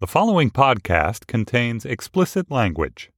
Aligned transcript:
The 0.00 0.06
following 0.06 0.50
podcast 0.50 1.26
contains 1.26 1.84
explicit 1.84 2.50
language. 2.50 3.10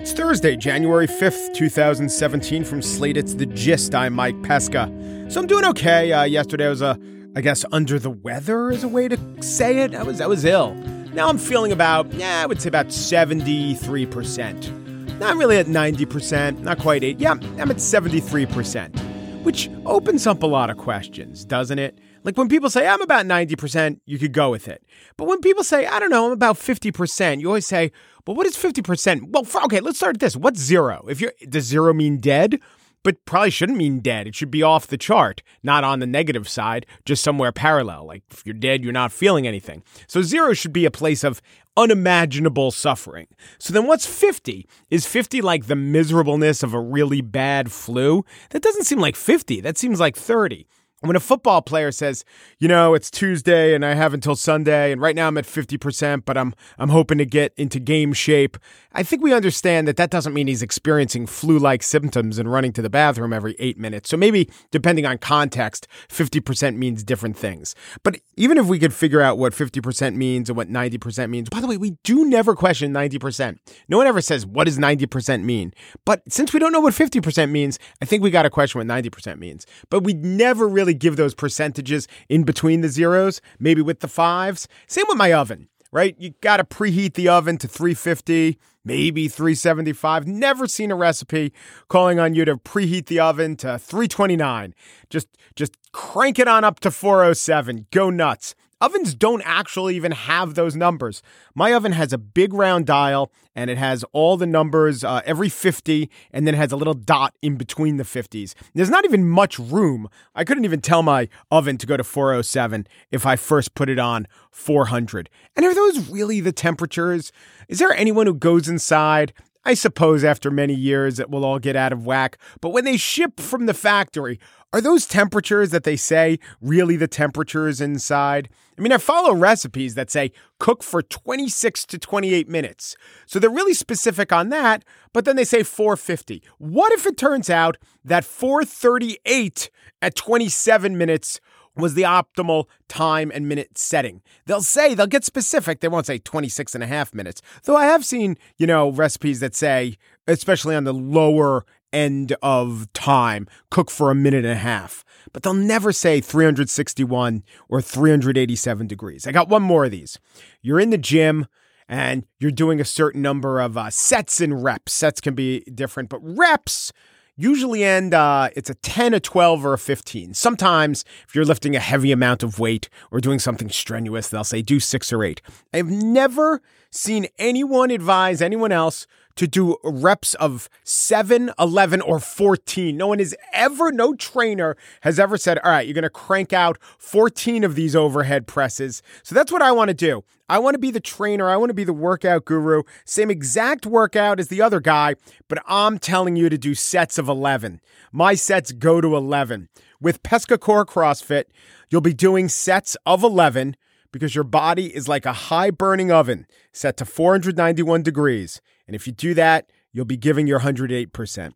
It's 0.00 0.12
Thursday, 0.12 0.56
January 0.56 1.06
5th, 1.06 1.52
2017. 1.52 2.64
From 2.64 2.80
Slate, 2.80 3.18
it's 3.18 3.34
The 3.34 3.44
Gist. 3.44 3.94
I'm 3.94 4.14
Mike 4.14 4.42
Pesca. 4.42 4.90
So 5.28 5.38
I'm 5.38 5.46
doing 5.46 5.66
okay. 5.66 6.10
Uh, 6.10 6.22
yesterday 6.22 6.64
I 6.64 6.70
was, 6.70 6.80
uh, 6.80 6.96
I 7.36 7.42
guess, 7.42 7.66
under 7.72 7.98
the 7.98 8.08
weather 8.08 8.70
is 8.70 8.84
a 8.84 8.88
way 8.88 9.08
to 9.08 9.18
say 9.42 9.80
it. 9.80 9.94
I 9.94 10.02
was, 10.02 10.22
I 10.22 10.26
was 10.26 10.46
ill. 10.46 10.72
Now 11.12 11.28
I'm 11.28 11.36
feeling 11.36 11.72
about, 11.72 12.10
yeah, 12.14 12.42
I 12.42 12.46
would 12.46 12.62
say 12.62 12.68
about 12.68 12.86
73%. 12.86 15.18
Not 15.18 15.36
really 15.36 15.58
at 15.58 15.66
90%, 15.66 16.60
not 16.60 16.78
quite 16.78 17.04
8. 17.04 17.20
Yeah, 17.20 17.32
I'm 17.32 17.70
at 17.70 17.76
73% 17.76 19.07
which 19.48 19.70
opens 19.86 20.26
up 20.26 20.42
a 20.42 20.46
lot 20.46 20.68
of 20.68 20.76
questions, 20.76 21.42
doesn't 21.42 21.78
it? 21.78 21.98
Like 22.22 22.36
when 22.36 22.50
people 22.50 22.68
say, 22.68 22.86
I'm 22.86 23.00
about 23.00 23.24
90%, 23.24 23.98
you 24.04 24.18
could 24.18 24.34
go 24.34 24.50
with 24.50 24.68
it. 24.68 24.84
But 25.16 25.24
when 25.24 25.40
people 25.40 25.64
say, 25.64 25.86
I 25.86 25.98
don't 25.98 26.10
know, 26.10 26.26
I'm 26.26 26.32
about 26.32 26.56
50%, 26.56 27.40
you 27.40 27.46
always 27.46 27.66
say, 27.66 27.90
well, 28.26 28.36
what 28.36 28.46
is 28.46 28.58
50%? 28.58 29.30
Well, 29.30 29.44
for, 29.44 29.62
okay, 29.64 29.80
let's 29.80 29.96
start 29.96 30.16
at 30.16 30.20
this. 30.20 30.36
What's 30.36 30.60
zero? 30.60 31.06
If 31.08 31.22
you're, 31.22 31.32
does 31.48 31.64
zero 31.64 31.94
mean 31.94 32.18
dead? 32.18 32.60
But 33.08 33.24
probably 33.24 33.48
shouldn't 33.48 33.78
mean 33.78 34.00
dead. 34.00 34.26
It 34.26 34.34
should 34.34 34.50
be 34.50 34.62
off 34.62 34.86
the 34.86 34.98
chart, 34.98 35.42
not 35.62 35.82
on 35.82 35.98
the 35.98 36.06
negative 36.06 36.46
side, 36.46 36.84
just 37.06 37.24
somewhere 37.24 37.52
parallel. 37.52 38.04
Like 38.04 38.22
if 38.30 38.42
you're 38.44 38.52
dead, 38.52 38.84
you're 38.84 38.92
not 38.92 39.12
feeling 39.12 39.46
anything. 39.46 39.82
So 40.06 40.20
zero 40.20 40.52
should 40.52 40.74
be 40.74 40.84
a 40.84 40.90
place 40.90 41.24
of 41.24 41.40
unimaginable 41.74 42.70
suffering. 42.70 43.26
So 43.58 43.72
then 43.72 43.86
what's 43.86 44.04
50? 44.04 44.68
Is 44.90 45.06
50 45.06 45.40
like 45.40 45.68
the 45.68 45.74
miserableness 45.74 46.62
of 46.62 46.74
a 46.74 46.80
really 46.80 47.22
bad 47.22 47.72
flu? 47.72 48.26
That 48.50 48.60
doesn't 48.60 48.84
seem 48.84 48.98
like 48.98 49.16
50. 49.16 49.62
That 49.62 49.78
seems 49.78 50.00
like 50.00 50.14
30 50.14 50.66
when 51.00 51.14
a 51.14 51.20
football 51.20 51.62
player 51.62 51.92
says, 51.92 52.24
you 52.58 52.66
know, 52.66 52.94
it's 52.94 53.10
Tuesday 53.10 53.74
and 53.74 53.84
I 53.84 53.94
have 53.94 54.14
until 54.14 54.34
Sunday 54.34 54.90
and 54.90 55.00
right 55.00 55.14
now 55.14 55.28
I'm 55.28 55.38
at 55.38 55.44
50%, 55.44 56.24
but 56.24 56.36
I'm 56.36 56.54
I'm 56.78 56.88
hoping 56.88 57.18
to 57.18 57.26
get 57.26 57.52
into 57.56 57.78
game 57.78 58.12
shape. 58.12 58.56
I 58.92 59.02
think 59.02 59.22
we 59.22 59.34
understand 59.34 59.86
that 59.86 59.98
that 59.98 60.10
doesn't 60.10 60.32
mean 60.32 60.46
he's 60.46 60.62
experiencing 60.62 61.26
flu-like 61.26 61.82
symptoms 61.82 62.38
and 62.38 62.50
running 62.50 62.72
to 62.72 62.82
the 62.82 62.88
bathroom 62.88 63.34
every 63.34 63.54
8 63.58 63.76
minutes. 63.78 64.08
So 64.08 64.16
maybe 64.16 64.50
depending 64.70 65.04
on 65.04 65.18
context, 65.18 65.86
50% 66.08 66.76
means 66.76 67.04
different 67.04 67.36
things. 67.36 67.74
But 68.02 68.18
even 68.36 68.56
if 68.56 68.66
we 68.66 68.78
could 68.78 68.94
figure 68.94 69.20
out 69.20 69.36
what 69.36 69.52
50% 69.52 70.14
means 70.14 70.48
and 70.48 70.56
what 70.56 70.70
90% 70.70 71.28
means. 71.28 71.48
By 71.50 71.60
the 71.60 71.66
way, 71.66 71.76
we 71.76 71.98
do 72.02 72.24
never 72.24 72.54
question 72.54 72.92
90%. 72.92 73.58
No 73.88 73.98
one 73.98 74.06
ever 74.06 74.22
says 74.22 74.46
what 74.46 74.64
does 74.64 74.78
90% 74.78 75.42
mean? 75.42 75.74
But 76.04 76.22
since 76.32 76.52
we 76.54 76.58
don't 76.58 76.72
know 76.72 76.80
what 76.80 76.94
50% 76.94 77.50
means, 77.50 77.78
I 78.00 78.06
think 78.06 78.22
we 78.22 78.30
got 78.30 78.44
to 78.44 78.50
question 78.50 78.78
what 78.78 78.86
90% 78.86 79.38
means. 79.38 79.66
But 79.90 80.02
we 80.04 80.14
never 80.14 80.66
really 80.66 80.94
give 80.94 81.16
those 81.16 81.34
percentages 81.34 82.08
in 82.28 82.44
between 82.44 82.80
the 82.80 82.88
zeros, 82.88 83.40
maybe 83.58 83.82
with 83.82 84.00
the 84.00 84.08
fives. 84.08 84.66
Same 84.86 85.04
with 85.08 85.18
my 85.18 85.32
oven, 85.32 85.68
right? 85.92 86.16
You 86.18 86.30
got 86.40 86.56
to 86.56 86.64
preheat 86.64 87.14
the 87.14 87.28
oven 87.28 87.58
to 87.58 87.68
350, 87.68 88.58
maybe 88.88 89.28
375. 89.28 90.26
Never 90.26 90.66
seen 90.66 90.90
a 90.90 90.96
recipe 90.96 91.52
calling 91.88 92.18
on 92.18 92.34
you 92.34 92.44
to 92.46 92.56
preheat 92.56 93.06
the 93.06 93.20
oven 93.20 93.54
to 93.58 93.78
329. 93.78 94.74
Just 95.10 95.28
just 95.54 95.76
crank 95.92 96.38
it 96.38 96.48
on 96.48 96.64
up 96.64 96.80
to 96.80 96.90
407. 96.90 97.86
Go 97.92 98.10
nuts. 98.10 98.54
Ovens 98.80 99.14
don't 99.14 99.42
actually 99.44 99.96
even 99.96 100.12
have 100.12 100.54
those 100.54 100.76
numbers. 100.76 101.20
My 101.54 101.72
oven 101.72 101.92
has 101.92 102.12
a 102.12 102.18
big 102.18 102.52
round 102.52 102.86
dial 102.86 103.32
and 103.56 103.70
it 103.70 103.78
has 103.78 104.04
all 104.12 104.36
the 104.36 104.46
numbers 104.46 105.02
uh, 105.02 105.20
every 105.24 105.48
50 105.48 106.08
and 106.32 106.46
then 106.46 106.54
it 106.54 106.58
has 106.58 106.70
a 106.70 106.76
little 106.76 106.94
dot 106.94 107.34
in 107.42 107.56
between 107.56 107.96
the 107.96 108.04
50s. 108.04 108.54
There's 108.74 108.90
not 108.90 109.04
even 109.04 109.28
much 109.28 109.58
room. 109.58 110.08
I 110.34 110.44
couldn't 110.44 110.64
even 110.64 110.80
tell 110.80 111.02
my 111.02 111.28
oven 111.50 111.76
to 111.78 111.86
go 111.86 111.96
to 111.96 112.04
407 112.04 112.86
if 113.10 113.26
I 113.26 113.34
first 113.34 113.74
put 113.74 113.88
it 113.88 113.98
on 113.98 114.28
400. 114.52 115.28
And 115.56 115.66
are 115.66 115.74
those 115.74 116.08
really 116.08 116.40
the 116.40 116.52
temperatures? 116.52 117.32
Is 117.68 117.80
there 117.80 117.92
anyone 117.92 118.28
who 118.28 118.34
goes 118.34 118.68
inside 118.68 119.32
I 119.68 119.74
suppose 119.74 120.24
after 120.24 120.50
many 120.50 120.72
years 120.72 121.20
it 121.20 121.28
will 121.28 121.44
all 121.44 121.58
get 121.58 121.76
out 121.76 121.92
of 121.92 122.06
whack. 122.06 122.38
But 122.62 122.70
when 122.70 122.86
they 122.86 122.96
ship 122.96 123.38
from 123.38 123.66
the 123.66 123.74
factory, 123.74 124.40
are 124.72 124.80
those 124.80 125.04
temperatures 125.04 125.72
that 125.72 125.84
they 125.84 125.94
say 125.94 126.38
really 126.62 126.96
the 126.96 127.06
temperatures 127.06 127.78
inside? 127.78 128.48
I 128.78 128.80
mean, 128.80 128.92
I 128.92 128.96
follow 128.96 129.34
recipes 129.34 129.94
that 129.94 130.10
say 130.10 130.32
cook 130.58 130.82
for 130.82 131.02
26 131.02 131.84
to 131.84 131.98
28 131.98 132.48
minutes. 132.48 132.96
So 133.26 133.38
they're 133.38 133.50
really 133.50 133.74
specific 133.74 134.32
on 134.32 134.48
that, 134.48 134.86
but 135.12 135.26
then 135.26 135.36
they 135.36 135.44
say 135.44 135.62
450. 135.62 136.42
What 136.56 136.90
if 136.94 137.04
it 137.04 137.18
turns 137.18 137.50
out 137.50 137.76
that 138.02 138.24
438 138.24 139.68
at 140.00 140.14
27 140.14 140.96
minutes 140.96 141.40
was 141.78 141.94
the 141.94 142.02
optimal 142.02 142.66
time 142.88 143.30
and 143.32 143.48
minute 143.48 143.78
setting. 143.78 144.20
They'll 144.46 144.62
say, 144.62 144.94
they'll 144.94 145.06
get 145.06 145.24
specific. 145.24 145.80
They 145.80 145.88
won't 145.88 146.06
say 146.06 146.18
26 146.18 146.74
and 146.74 146.84
a 146.84 146.86
half 146.86 147.14
minutes. 147.14 147.40
Though 147.64 147.76
I 147.76 147.86
have 147.86 148.04
seen, 148.04 148.36
you 148.56 148.66
know, 148.66 148.90
recipes 148.90 149.40
that 149.40 149.54
say, 149.54 149.96
especially 150.26 150.74
on 150.74 150.84
the 150.84 150.92
lower 150.92 151.64
end 151.92 152.36
of 152.42 152.92
time, 152.92 153.46
cook 153.70 153.90
for 153.90 154.10
a 154.10 154.14
minute 154.14 154.44
and 154.44 154.52
a 154.52 154.56
half. 154.56 155.04
But 155.32 155.42
they'll 155.42 155.54
never 155.54 155.92
say 155.92 156.20
361 156.20 157.44
or 157.68 157.80
387 157.80 158.86
degrees. 158.86 159.26
I 159.26 159.32
got 159.32 159.48
one 159.48 159.62
more 159.62 159.84
of 159.84 159.90
these. 159.90 160.18
You're 160.62 160.80
in 160.80 160.90
the 160.90 160.98
gym 160.98 161.46
and 161.88 162.26
you're 162.38 162.50
doing 162.50 162.80
a 162.80 162.84
certain 162.84 163.22
number 163.22 163.60
of 163.60 163.76
uh, 163.76 163.90
sets 163.90 164.40
and 164.40 164.62
reps. 164.62 164.92
Sets 164.92 165.20
can 165.20 165.34
be 165.34 165.60
different, 165.60 166.08
but 166.08 166.20
reps 166.22 166.92
usually 167.38 167.84
end 167.84 168.12
uh, 168.12 168.50
it's 168.54 168.68
a 168.68 168.74
10 168.74 169.14
a 169.14 169.20
12 169.20 169.64
or 169.64 169.72
a 169.72 169.78
15 169.78 170.34
sometimes 170.34 171.04
if 171.26 171.34
you're 171.34 171.44
lifting 171.44 171.74
a 171.74 171.80
heavy 171.80 172.12
amount 172.12 172.42
of 172.42 172.58
weight 172.58 172.90
or 173.10 173.20
doing 173.20 173.38
something 173.38 173.70
strenuous 173.70 174.28
they'll 174.28 174.44
say 174.44 174.60
do 174.60 174.80
six 174.80 175.12
or 175.12 175.24
eight. 175.24 175.40
I've 175.72 175.86
never 175.90 176.60
seen 176.90 177.28
anyone 177.38 177.90
advise 177.90 178.42
anyone 178.42 178.72
else 178.72 179.06
to 179.38 179.46
do 179.46 179.76
reps 179.84 180.34
of 180.34 180.68
7, 180.82 181.52
11, 181.58 182.00
or 182.00 182.18
14. 182.18 182.96
No 182.96 183.06
one 183.06 183.20
has 183.20 183.34
ever, 183.52 183.92
no 183.92 184.14
trainer 184.14 184.76
has 185.02 185.18
ever 185.18 185.38
said, 185.38 185.58
all 185.60 185.70
right, 185.70 185.86
you're 185.86 185.94
going 185.94 186.02
to 186.02 186.10
crank 186.10 186.52
out 186.52 186.76
14 186.98 187.62
of 187.62 187.76
these 187.76 187.94
overhead 187.94 188.46
presses. 188.46 189.00
So 189.22 189.34
that's 189.34 189.52
what 189.52 189.62
I 189.62 189.70
want 189.72 189.88
to 189.88 189.94
do. 189.94 190.24
I 190.48 190.58
want 190.58 190.74
to 190.74 190.78
be 190.78 190.90
the 190.90 191.00
trainer. 191.00 191.48
I 191.48 191.56
want 191.56 191.70
to 191.70 191.74
be 191.74 191.84
the 191.84 191.92
workout 191.92 192.46
guru. 192.46 192.82
Same 193.04 193.30
exact 193.30 193.86
workout 193.86 194.40
as 194.40 194.48
the 194.48 194.60
other 194.60 194.80
guy, 194.80 195.14
but 195.46 195.62
I'm 195.66 195.98
telling 195.98 196.34
you 196.34 196.48
to 196.48 196.58
do 196.58 196.74
sets 196.74 197.16
of 197.16 197.28
11. 197.28 197.80
My 198.10 198.34
sets 198.34 198.72
go 198.72 199.00
to 199.00 199.14
11. 199.14 199.68
With 200.00 200.22
Pesca 200.22 200.58
Core 200.58 200.86
CrossFit, 200.86 201.44
you'll 201.90 202.00
be 202.00 202.14
doing 202.14 202.48
sets 202.48 202.96
of 203.06 203.22
11 203.22 203.76
because 204.10 204.34
your 204.34 204.44
body 204.44 204.94
is 204.94 205.06
like 205.06 205.26
a 205.26 205.32
high 205.32 205.70
burning 205.70 206.10
oven 206.10 206.46
set 206.72 206.96
to 206.96 207.04
491 207.04 208.02
degrees. 208.02 208.60
And 208.88 208.96
if 208.96 209.06
you 209.06 209.12
do 209.12 209.34
that, 209.34 209.70
you'll 209.92 210.04
be 210.04 210.16
giving 210.16 210.48
your 210.48 210.60
108%. 210.60 211.52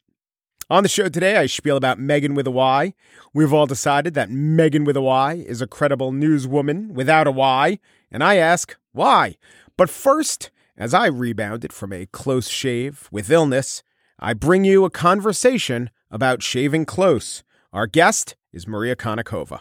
On 0.70 0.82
the 0.82 0.88
show 0.88 1.08
today, 1.08 1.36
I 1.36 1.46
spiel 1.46 1.76
about 1.76 1.98
Megyn 1.98 2.36
with 2.36 2.46
a 2.46 2.52
Y. 2.52 2.94
We've 3.34 3.52
all 3.52 3.66
decided 3.66 4.14
that 4.14 4.28
Megyn 4.28 4.86
with 4.86 4.96
a 4.96 5.02
Y 5.02 5.34
is 5.34 5.60
a 5.60 5.66
credible 5.66 6.12
newswoman 6.12 6.92
without 6.92 7.26
a 7.26 7.32
Y, 7.32 7.78
and 8.10 8.22
I 8.22 8.36
ask, 8.36 8.76
why? 8.92 9.36
But 9.76 9.90
first, 9.90 10.50
as 10.76 10.94
I 10.94 11.06
rebounded 11.06 11.72
from 11.72 11.92
a 11.92 12.06
close 12.06 12.48
shave 12.48 13.08
with 13.10 13.30
illness, 13.30 13.82
I 14.18 14.34
bring 14.34 14.64
you 14.64 14.84
a 14.84 14.90
conversation 14.90 15.90
about 16.10 16.42
shaving 16.42 16.84
close. 16.84 17.42
Our 17.72 17.86
guest 17.86 18.36
is 18.52 18.68
Maria 18.68 18.94
Konnikova. 18.94 19.60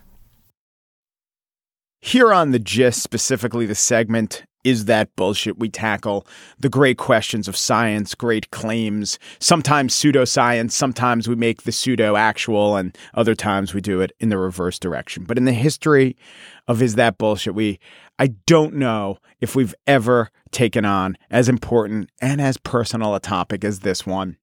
Here 2.03 2.33
on 2.33 2.49
the 2.49 2.57
gist, 2.57 3.03
specifically 3.03 3.67
the 3.67 3.75
segment, 3.75 4.43
is 4.63 4.85
that 4.85 5.15
bullshit 5.15 5.59
we 5.59 5.69
tackle 5.69 6.25
the 6.59 6.67
great 6.67 6.97
questions 6.97 7.47
of 7.47 7.55
science, 7.55 8.15
great 8.15 8.49
claims, 8.49 9.19
sometimes 9.37 9.93
pseudoscience, 9.95 10.71
sometimes 10.71 11.27
we 11.27 11.35
make 11.35 11.61
the 11.61 11.71
pseudo 11.71 12.15
actual, 12.15 12.75
and 12.75 12.97
other 13.13 13.35
times 13.35 13.75
we 13.75 13.81
do 13.81 14.01
it 14.01 14.11
in 14.19 14.29
the 14.29 14.37
reverse 14.39 14.79
direction. 14.79 15.25
But 15.25 15.37
in 15.37 15.45
the 15.45 15.53
history 15.53 16.17
of 16.67 16.81
Is 16.81 16.95
That 16.95 17.19
Bullshit, 17.19 17.53
we 17.53 17.79
I 18.17 18.27
don't 18.47 18.73
know 18.75 19.19
if 19.39 19.55
we've 19.55 19.75
ever 19.85 20.31
taken 20.49 20.85
on 20.85 21.19
as 21.29 21.47
important 21.47 22.09
and 22.19 22.41
as 22.41 22.57
personal 22.57 23.13
a 23.13 23.19
topic 23.19 23.63
as 23.63 23.81
this 23.81 24.07
one. 24.07 24.37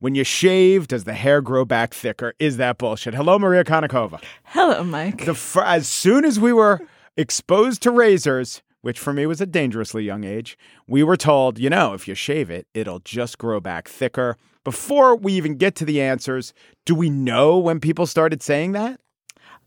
When 0.00 0.16
you 0.16 0.24
shave, 0.24 0.88
does 0.88 1.04
the 1.04 1.14
hair 1.14 1.40
grow 1.40 1.64
back 1.64 1.94
thicker? 1.94 2.34
Is 2.38 2.56
that 2.58 2.78
bullshit? 2.78 3.14
Hello, 3.14 3.38
Maria 3.38 3.64
Konnikova. 3.64 4.22
Hello, 4.44 4.84
Mike. 4.84 5.24
The 5.24 5.34
fr- 5.34 5.62
as 5.62 5.88
soon 5.88 6.24
as 6.24 6.38
we 6.38 6.52
were 6.52 6.80
exposed 7.16 7.82
to 7.82 7.90
razors, 7.90 8.62
which 8.82 8.98
for 8.98 9.12
me 9.12 9.26
was 9.26 9.40
a 9.40 9.46
dangerously 9.46 10.04
young 10.04 10.24
age, 10.24 10.56
we 10.86 11.02
were 11.02 11.16
told, 11.16 11.58
you 11.58 11.70
know, 11.70 11.94
if 11.94 12.06
you 12.06 12.14
shave 12.14 12.50
it, 12.50 12.66
it'll 12.74 13.00
just 13.00 13.38
grow 13.38 13.60
back 13.60 13.88
thicker. 13.88 14.36
Before 14.64 15.16
we 15.16 15.32
even 15.34 15.56
get 15.56 15.74
to 15.76 15.84
the 15.84 16.00
answers, 16.00 16.52
do 16.84 16.94
we 16.94 17.10
know 17.10 17.58
when 17.58 17.80
people 17.80 18.06
started 18.06 18.42
saying 18.42 18.72
that? 18.72 19.00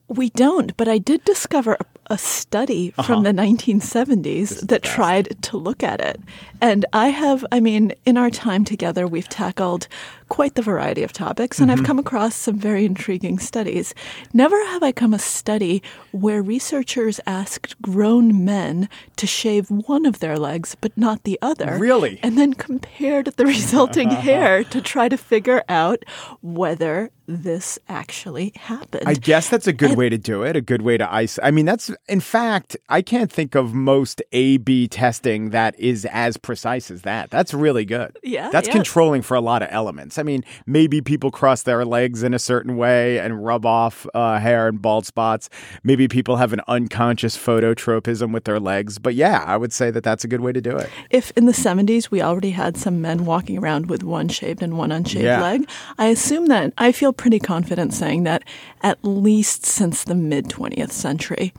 we 0.09 0.29
don't, 0.31 0.75
but 0.75 0.87
I 0.87 0.97
did 0.97 1.23
discover 1.23 1.77
a, 2.09 2.17
study 2.17 2.93
uh-huh. 2.97 3.07
from 3.07 3.23
the 3.23 3.31
1970s 3.31 4.67
that 4.67 4.83
tried 4.83 5.41
to 5.43 5.57
look 5.57 5.83
at 5.83 5.99
it. 5.99 6.19
And 6.61 6.85
I 6.93 7.07
have, 7.07 7.45
I 7.51 7.59
mean, 7.59 7.93
in 8.05 8.17
our 8.17 8.29
time 8.29 8.65
together, 8.65 9.07
we've 9.07 9.29
tackled 9.29 9.87
quite 10.29 10.55
the 10.55 10.61
variety 10.61 11.03
of 11.03 11.11
topics, 11.11 11.59
and 11.59 11.71
I've 11.71 11.79
mm-hmm. 11.79 11.85
come 11.85 11.99
across 11.99 12.35
some 12.35 12.57
very 12.57 12.85
intriguing 12.85 13.39
studies. 13.39 13.93
Never 14.33 14.63
have 14.67 14.83
I 14.83 14.91
come 14.91 15.13
a 15.13 15.19
study 15.19 15.81
where 16.11 16.41
researchers 16.41 17.19
asked 17.25 17.81
grown 17.81 18.45
men 18.45 18.87
to 19.17 19.27
shave 19.27 19.69
one 19.69 20.05
of 20.05 20.19
their 20.19 20.37
legs 20.37 20.75
but 20.79 20.95
not 20.97 21.23
the 21.23 21.39
other. 21.41 21.77
Really? 21.79 22.19
And 22.21 22.37
then 22.37 22.53
compared 22.53 23.27
the 23.37 23.45
resulting 23.45 24.09
hair 24.27 24.63
to 24.65 24.81
try 24.81 25.09
to 25.09 25.17
figure 25.17 25.63
out 25.67 26.03
whether 26.41 27.11
this 27.27 27.77
actually 27.87 28.53
happened. 28.55 29.03
I 29.05 29.13
guess 29.13 29.49
that's 29.49 29.67
a 29.67 29.73
good 29.73 29.95
way 29.95 30.09
to 30.09 30.17
do 30.17 30.43
it, 30.43 30.55
a 30.55 30.61
good 30.61 30.81
way 30.81 30.97
to 30.97 31.11
ice. 31.13 31.37
I 31.43 31.51
mean, 31.51 31.65
that's, 31.65 31.91
in 32.07 32.19
fact, 32.19 32.75
I 32.89 33.01
can't 33.01 33.31
think 33.31 33.53
of 33.55 33.73
most 33.73 34.21
A 34.31 34.57
B 34.57 34.87
testing 34.87 35.51
that 35.51 35.79
is 35.79 36.05
as 36.05 36.37
precise 36.37 36.89
as 36.89 37.03
that. 37.03 37.29
That's 37.29 37.53
really 37.53 37.85
good. 37.85 38.17
Yeah, 38.23 38.49
That's 38.49 38.67
yeah. 38.67 38.73
controlling 38.73 39.21
for 39.21 39.35
a 39.35 39.41
lot 39.41 39.61
of 39.61 39.67
elements. 39.71 40.17
I 40.17 40.23
mean, 40.23 40.43
maybe 40.65 41.01
people 41.01 41.29
cross 41.29 41.61
their 41.63 41.85
legs 41.85 42.23
in 42.23 42.33
a 42.33 42.39
certain 42.39 42.77
way 42.77 43.19
and 43.19 43.43
rub 43.45 43.65
off 43.65 44.07
uh, 44.13 44.39
hair 44.39 44.67
and 44.67 44.81
bald 44.81 45.05
spots. 45.05 45.49
Maybe 45.83 46.07
people 46.07 46.37
have 46.37 46.51
an 46.53 46.61
unconscious 46.67 47.37
phototropism 47.37 48.33
with 48.33 48.45
their 48.45 48.59
legs. 48.59 48.97
But 48.97 49.13
yeah, 49.15 49.43
I 49.45 49.57
would 49.57 49.73
say 49.73 49.91
that 49.91 50.03
that's 50.03 50.23
a 50.23 50.27
good 50.27 50.41
way 50.41 50.51
to 50.51 50.61
do 50.61 50.75
it. 50.77 50.89
if 51.09 51.31
in 51.37 51.45
the 51.45 51.51
70s 51.51 52.09
we 52.09 52.21
already 52.21 52.51
had 52.51 52.77
some 52.77 53.01
men 53.01 53.25
walking 53.25 53.57
around 53.57 53.87
with 53.89 54.03
one 54.03 54.29
shaved 54.29 54.63
and 54.63 54.77
one 54.77 54.91
unshaved 54.91 55.23
Yeah. 55.25 55.41
leg, 55.41 55.69
I 55.97 56.07
assume 56.07 56.47
that 56.47 56.73
I 56.77 56.91
feel 56.91 57.13
pretty 57.13 57.39
confident 57.39 57.93
saying 57.93 58.23
that 58.23 58.43
at 58.81 58.97
least 59.03 59.65
since 59.65 60.03
the 60.03 60.15
mid 60.15 60.45
20th 60.49 60.91
century. 60.91 61.53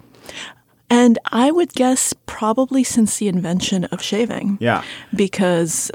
And 0.88 1.18
I 1.26 1.50
would 1.52 1.72
guess 1.74 2.12
probably 2.26 2.82
since 2.82 3.18
the 3.18 3.28
invention 3.28 3.84
of 3.86 4.02
shaving. 4.02 4.58
Yeah. 4.60 4.82
Because 5.14 5.90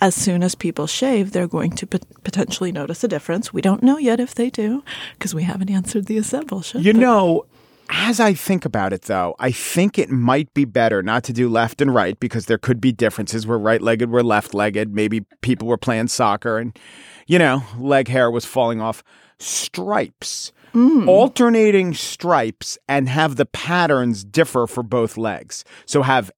as 0.00 0.14
soon 0.14 0.42
as 0.42 0.54
people 0.54 0.86
shave, 0.86 1.32
they're 1.32 1.48
going 1.48 1.70
to 1.72 1.86
pot- 1.86 2.04
potentially 2.22 2.70
notice 2.70 3.02
a 3.02 3.08
difference. 3.08 3.52
We 3.54 3.62
don't 3.62 3.82
know 3.82 3.96
yet 3.96 4.20
if 4.20 4.34
they 4.34 4.50
do 4.50 4.84
because 5.14 5.34
we 5.34 5.44
haven't 5.44 5.70
answered 5.70 6.04
the 6.04 6.18
that. 6.18 6.82
You 6.82 6.92
but- 6.92 7.00
know, 7.00 7.46
as 7.88 8.20
I 8.20 8.34
think 8.34 8.64
about 8.64 8.92
it, 8.92 9.02
though, 9.02 9.36
I 9.38 9.52
think 9.52 9.98
it 9.98 10.10
might 10.10 10.52
be 10.52 10.64
better 10.64 11.02
not 11.02 11.22
to 11.24 11.32
do 11.32 11.48
left 11.48 11.80
and 11.80 11.94
right 11.94 12.18
because 12.20 12.46
there 12.46 12.58
could 12.58 12.80
be 12.80 12.92
differences. 12.92 13.46
We're 13.46 13.58
right 13.58 13.80
legged, 13.80 14.10
we're 14.10 14.22
left 14.22 14.52
legged. 14.54 14.92
Maybe 14.94 15.24
people 15.40 15.68
were 15.68 15.78
playing 15.78 16.08
soccer 16.08 16.58
and, 16.58 16.78
you 17.26 17.38
know, 17.38 17.62
leg 17.78 18.08
hair 18.08 18.30
was 18.30 18.44
falling 18.44 18.80
off. 18.80 19.02
Stripes. 19.38 20.52
Mm. 20.76 21.08
Alternating 21.08 21.94
stripes 21.94 22.76
and 22.86 23.08
have 23.08 23.36
the 23.36 23.46
patterns 23.46 24.24
differ 24.24 24.66
for 24.66 24.82
both 24.82 25.16
legs. 25.16 25.64
So 25.86 26.02
have 26.02 26.30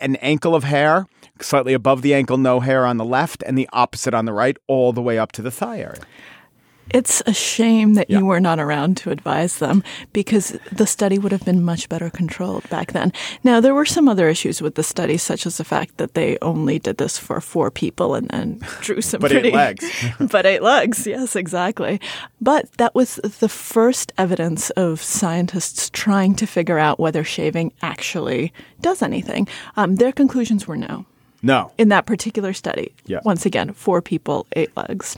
an 0.00 0.16
ankle 0.16 0.56
of 0.56 0.64
hair, 0.64 1.06
slightly 1.40 1.74
above 1.74 2.02
the 2.02 2.12
ankle, 2.12 2.36
no 2.36 2.58
hair 2.58 2.86
on 2.86 2.96
the 2.96 3.04
left, 3.04 3.44
and 3.46 3.56
the 3.56 3.68
opposite 3.72 4.12
on 4.12 4.24
the 4.24 4.32
right, 4.32 4.56
all 4.66 4.92
the 4.92 5.00
way 5.00 5.16
up 5.16 5.30
to 5.32 5.42
the 5.42 5.52
thigh 5.52 5.78
area. 5.78 6.00
It's 6.90 7.22
a 7.26 7.32
shame 7.32 7.94
that 7.94 8.10
Yeah. 8.10 8.18
you 8.18 8.26
were 8.26 8.40
not 8.40 8.58
around 8.60 8.96
to 8.98 9.10
advise 9.10 9.58
them 9.58 9.82
because 10.12 10.56
the 10.70 10.86
study 10.86 11.18
would 11.18 11.32
have 11.32 11.44
been 11.44 11.62
much 11.62 11.88
better 11.88 12.10
controlled 12.10 12.68
back 12.68 12.92
then. 12.92 13.12
Now, 13.42 13.60
there 13.60 13.74
were 13.74 13.86
some 13.86 14.08
other 14.08 14.28
issues 14.28 14.60
with 14.62 14.74
the 14.74 14.82
study, 14.82 15.16
such 15.16 15.46
as 15.46 15.56
the 15.56 15.64
fact 15.64 15.96
that 15.96 16.14
they 16.14 16.36
only 16.42 16.78
did 16.78 16.98
this 16.98 17.18
for 17.18 17.40
four 17.40 17.70
people 17.70 18.14
and 18.14 18.28
then 18.28 18.60
drew 18.80 19.00
some 19.00 19.20
But 19.20 19.32
eight 19.32 19.40
pretty 19.40 19.50
legs. 19.50 19.84
but 20.30 20.46
eight 20.46 20.62
legs, 20.62 21.06
yes, 21.06 21.34
exactly. 21.34 22.00
But 22.40 22.70
that 22.76 22.94
was 22.94 23.16
the 23.40 23.48
first 23.48 24.12
evidence 24.18 24.70
of 24.70 25.00
scientists 25.02 25.90
trying 25.90 26.34
to 26.36 26.46
figure 26.46 26.78
out 26.78 27.00
whether 27.00 27.24
shaving 27.24 27.72
actually 27.82 28.52
does 28.80 29.02
anything. 29.02 29.48
Um, 29.76 29.96
their 29.96 30.12
conclusions 30.12 30.66
were 30.68 30.76
no 30.76 31.06
No. 31.42 31.72
in 31.78 31.88
that 31.88 32.06
particular 32.06 32.52
study. 32.52 32.92
Yeah. 33.06 33.20
Once 33.24 33.46
again, 33.46 33.72
four 33.72 34.02
people, 34.02 34.46
eight 34.54 34.70
legs. 34.76 35.16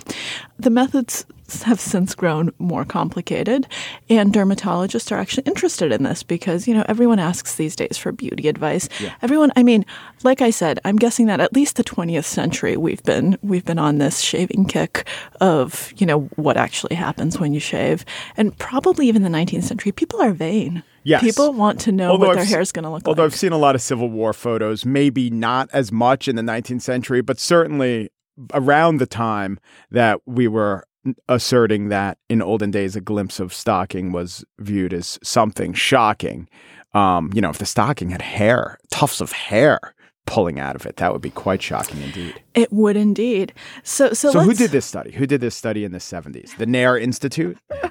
The 0.58 0.70
methods 0.70 1.26
have 1.64 1.80
since 1.80 2.14
grown 2.14 2.52
more 2.58 2.84
complicated, 2.84 3.66
and 4.08 4.32
dermatologists 4.32 5.12
are 5.12 5.16
actually 5.16 5.44
interested 5.44 5.92
in 5.92 6.02
this 6.02 6.22
because, 6.22 6.66
you 6.66 6.74
know, 6.74 6.84
everyone 6.88 7.18
asks 7.18 7.56
these 7.56 7.76
days 7.76 7.96
for 7.96 8.12
beauty 8.12 8.48
advice. 8.48 8.88
Everyone, 9.22 9.52
I 9.56 9.62
mean, 9.62 9.84
like 10.22 10.40
I 10.42 10.50
said, 10.50 10.80
I'm 10.84 10.96
guessing 10.96 11.26
that 11.26 11.40
at 11.40 11.52
least 11.52 11.76
the 11.76 11.84
20th 11.84 12.24
century 12.24 12.76
we've 12.76 13.02
been 13.02 13.38
we've 13.42 13.64
been 13.64 13.78
on 13.78 13.98
this 13.98 14.20
shaving 14.20 14.66
kick 14.66 15.06
of, 15.40 15.92
you 15.96 16.06
know, 16.06 16.22
what 16.36 16.56
actually 16.56 16.96
happens 16.96 17.38
when 17.38 17.52
you 17.52 17.60
shave. 17.60 18.04
And 18.36 18.56
probably 18.58 19.08
even 19.08 19.22
the 19.22 19.28
19th 19.28 19.64
century, 19.64 19.92
people 19.92 20.20
are 20.20 20.32
vain. 20.32 20.82
Yes. 21.04 21.22
People 21.22 21.52
want 21.52 21.78
to 21.80 21.92
know 21.92 22.10
Although 22.10 22.26
what 22.26 22.38
I've 22.38 22.44
their 22.44 22.56
hair 22.56 22.60
is 22.60 22.72
going 22.72 22.82
to 22.82 22.90
look 22.90 23.06
Although 23.06 23.10
like. 23.10 23.18
Although 23.18 23.24
I've 23.26 23.34
seen 23.34 23.52
a 23.52 23.58
lot 23.58 23.76
of 23.76 23.80
Civil 23.80 24.10
War 24.10 24.32
photos, 24.32 24.84
maybe 24.84 25.30
not 25.30 25.70
as 25.72 25.92
much 25.92 26.26
in 26.26 26.34
the 26.34 26.42
19th 26.42 26.82
century, 26.82 27.20
but 27.20 27.38
certainly 27.38 28.10
around 28.52 28.98
the 28.98 29.06
time 29.06 29.58
that 29.90 30.20
we 30.26 30.48
were 30.48 30.84
asserting 31.28 31.88
that 31.88 32.18
in 32.28 32.42
olden 32.42 32.70
days 32.70 32.96
a 32.96 33.00
glimpse 33.00 33.40
of 33.40 33.52
stocking 33.52 34.12
was 34.12 34.44
viewed 34.58 34.92
as 34.92 35.18
something 35.22 35.72
shocking. 35.72 36.48
Um, 36.94 37.30
you 37.34 37.40
know, 37.40 37.50
if 37.50 37.58
the 37.58 37.66
stocking 37.66 38.10
had 38.10 38.22
hair, 38.22 38.78
tufts 38.90 39.20
of 39.20 39.32
hair 39.32 39.80
pulling 40.26 40.58
out 40.58 40.74
of 40.74 40.86
it, 40.86 40.96
that 40.96 41.12
would 41.12 41.22
be 41.22 41.30
quite 41.30 41.62
shocking 41.62 42.02
indeed. 42.02 42.42
It 42.54 42.72
would 42.72 42.96
indeed. 42.96 43.52
So, 43.84 44.12
so, 44.12 44.32
So, 44.32 44.40
who 44.40 44.54
did 44.54 44.70
this 44.70 44.84
study? 44.86 45.12
Who 45.12 45.26
did 45.26 45.40
this 45.40 45.54
study 45.54 45.84
in 45.84 45.92
the 45.92 45.98
70s? 45.98 46.56
The 46.56 46.66
Nair 46.66 46.98
Institute? 46.98 47.58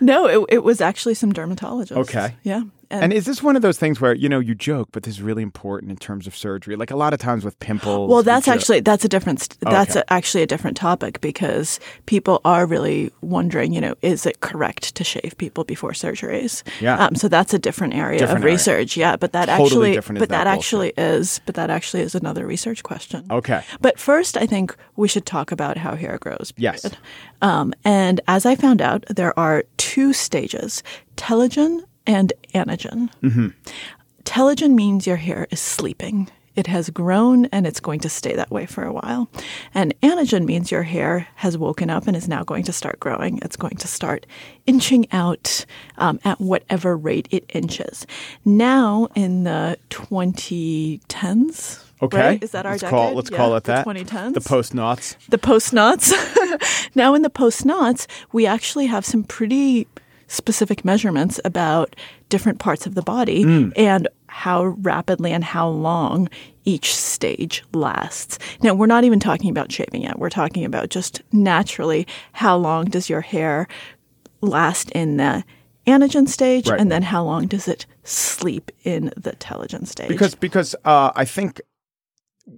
No, 0.00 0.26
it, 0.26 0.46
it 0.56 0.64
was 0.64 0.80
actually 0.80 1.14
some 1.14 1.32
dermatologists. 1.32 1.96
Okay. 1.96 2.36
Yeah. 2.42 2.62
And 2.90 3.12
is 3.12 3.24
this 3.24 3.42
one 3.42 3.54
of 3.56 3.62
those 3.62 3.78
things 3.78 4.00
where, 4.00 4.14
you 4.14 4.28
know, 4.28 4.40
you 4.40 4.54
joke, 4.54 4.88
but 4.92 5.04
this 5.04 5.14
is 5.14 5.22
really 5.22 5.42
important 5.42 5.90
in 5.92 5.96
terms 5.96 6.26
of 6.26 6.34
surgery? 6.36 6.74
Like 6.76 6.90
a 6.90 6.96
lot 6.96 7.12
of 7.12 7.20
times 7.20 7.44
with 7.44 7.58
pimples. 7.60 8.10
well, 8.10 8.22
that's 8.22 8.48
actually 8.48 8.80
that's 8.80 9.04
a 9.04 9.08
different 9.08 9.56
that's 9.60 9.92
Okay. 9.96 10.00
a, 10.00 10.12
actually 10.12 10.42
a 10.42 10.46
different 10.46 10.76
topic 10.76 11.20
because 11.20 11.78
people 12.06 12.40
are 12.44 12.66
really 12.66 13.12
wondering, 13.20 13.72
you 13.72 13.80
know, 13.80 13.94
is 14.02 14.26
it 14.26 14.40
correct 14.40 14.94
to 14.96 15.04
shave 15.04 15.34
people 15.38 15.62
before 15.64 15.92
surgeries? 15.92 16.62
Yeah. 16.80 16.96
Um, 16.98 17.14
so 17.14 17.28
that's 17.28 17.54
a 17.54 17.58
different 17.58 17.94
area 17.94 18.18
Different 18.18 18.38
of 18.38 18.44
area. 18.44 18.54
research. 18.54 18.96
Yeah, 18.96 19.16
but 19.16 19.32
that 19.32 19.46
Totally 19.46 19.96
actually, 19.96 20.18
but 20.18 20.28
that 20.30 20.44
that, 20.44 20.46
actually 20.48 20.92
is, 20.96 21.40
but 21.46 21.54
that 21.54 21.70
actually 21.70 22.02
is 22.02 22.14
another 22.14 22.46
research 22.46 22.82
question. 22.82 23.24
Okay. 23.30 23.62
But 23.80 23.98
first, 23.98 24.36
I 24.36 24.46
think 24.46 24.74
we 24.96 25.06
should 25.06 25.26
talk 25.26 25.52
about 25.52 25.76
how 25.76 25.94
hair 25.94 26.18
grows. 26.18 26.52
Yes. 26.56 26.90
Um, 27.40 27.72
and 27.84 28.20
as 28.26 28.44
I 28.46 28.56
found 28.56 28.82
out, 28.82 29.04
there 29.08 29.38
are 29.38 29.64
two 29.76 30.12
stages 30.12 30.82
telogen 31.16 31.84
and 32.10 32.32
anagen. 32.54 33.08
Mm-hmm. 33.22 33.48
Telogen 34.24 34.74
means 34.74 35.06
your 35.06 35.16
hair 35.16 35.46
is 35.50 35.60
sleeping. 35.60 36.28
It 36.56 36.66
has 36.66 36.90
grown 36.90 37.46
and 37.46 37.64
it's 37.66 37.78
going 37.80 38.00
to 38.00 38.08
stay 38.08 38.34
that 38.34 38.50
way 38.50 38.66
for 38.66 38.82
a 38.84 38.92
while. 38.92 39.28
And 39.72 39.94
anagen 40.02 40.44
means 40.44 40.70
your 40.72 40.82
hair 40.82 41.28
has 41.36 41.56
woken 41.56 41.88
up 41.90 42.08
and 42.08 42.16
is 42.16 42.26
now 42.28 42.42
going 42.42 42.64
to 42.64 42.72
start 42.72 42.98
growing. 42.98 43.38
It's 43.42 43.56
going 43.56 43.76
to 43.76 43.86
start 43.88 44.26
inching 44.66 45.06
out 45.12 45.64
um, 45.98 46.18
at 46.24 46.40
whatever 46.40 46.96
rate 46.96 47.28
it 47.30 47.44
inches. 47.54 48.04
Now, 48.44 49.06
in 49.14 49.44
the 49.44 49.78
2010s, 49.90 51.84
Okay. 52.02 52.18
right? 52.18 52.42
Is 52.42 52.50
that 52.52 52.66
our 52.66 52.72
let's 52.72 52.82
decade? 52.82 52.90
Call, 52.98 53.14
let's 53.14 53.30
Yeah, 53.30 53.36
call 53.36 53.56
it 53.56 53.64
the 53.64 53.72
that. 53.72 53.86
2010s. 53.86 54.34
The 54.34 54.40
post 54.40 54.74
knots. 54.74 55.16
the 55.28 55.38
post 55.38 55.72
knots. 55.72 56.12
now, 56.94 57.14
in 57.14 57.22
the 57.22 57.30
post 57.30 57.64
knots, 57.64 58.06
we 58.32 58.44
actually 58.46 58.86
have 58.86 59.04
some 59.04 59.22
pretty 59.22 59.86
specific 60.30 60.84
measurements 60.84 61.40
about 61.44 61.96
different 62.28 62.58
parts 62.60 62.86
of 62.86 62.94
the 62.94 63.02
body 63.02 63.44
Mm. 63.44 63.72
and 63.76 64.06
how 64.28 64.64
rapidly 64.64 65.32
and 65.32 65.42
how 65.42 65.68
long 65.68 66.28
each 66.64 66.94
stage 66.94 67.64
lasts. 67.74 68.38
Now, 68.62 68.72
we're 68.74 68.86
not 68.86 69.02
even 69.04 69.18
talking 69.18 69.50
about 69.50 69.72
shaving 69.72 70.02
yet. 70.02 70.18
We're 70.20 70.30
talking 70.30 70.64
about 70.64 70.88
just 70.88 71.20
naturally 71.32 72.06
how 72.32 72.56
long 72.56 72.84
does 72.84 73.10
your 73.10 73.22
hair 73.22 73.66
last 74.40 74.90
in 74.92 75.16
the 75.16 75.42
anagen 75.86 76.28
stage 76.28 76.68
Right. 76.68 76.78
and 76.78 76.92
then 76.92 77.02
how 77.02 77.24
long 77.24 77.46
does 77.48 77.66
it 77.66 77.84
sleep 78.04 78.70
in 78.84 79.12
the 79.16 79.32
telogen 79.32 79.86
stage? 79.86 80.08
Because 80.08 80.34
because 80.36 80.76
uh, 80.84 81.10
I 81.16 81.24
think 81.24 81.60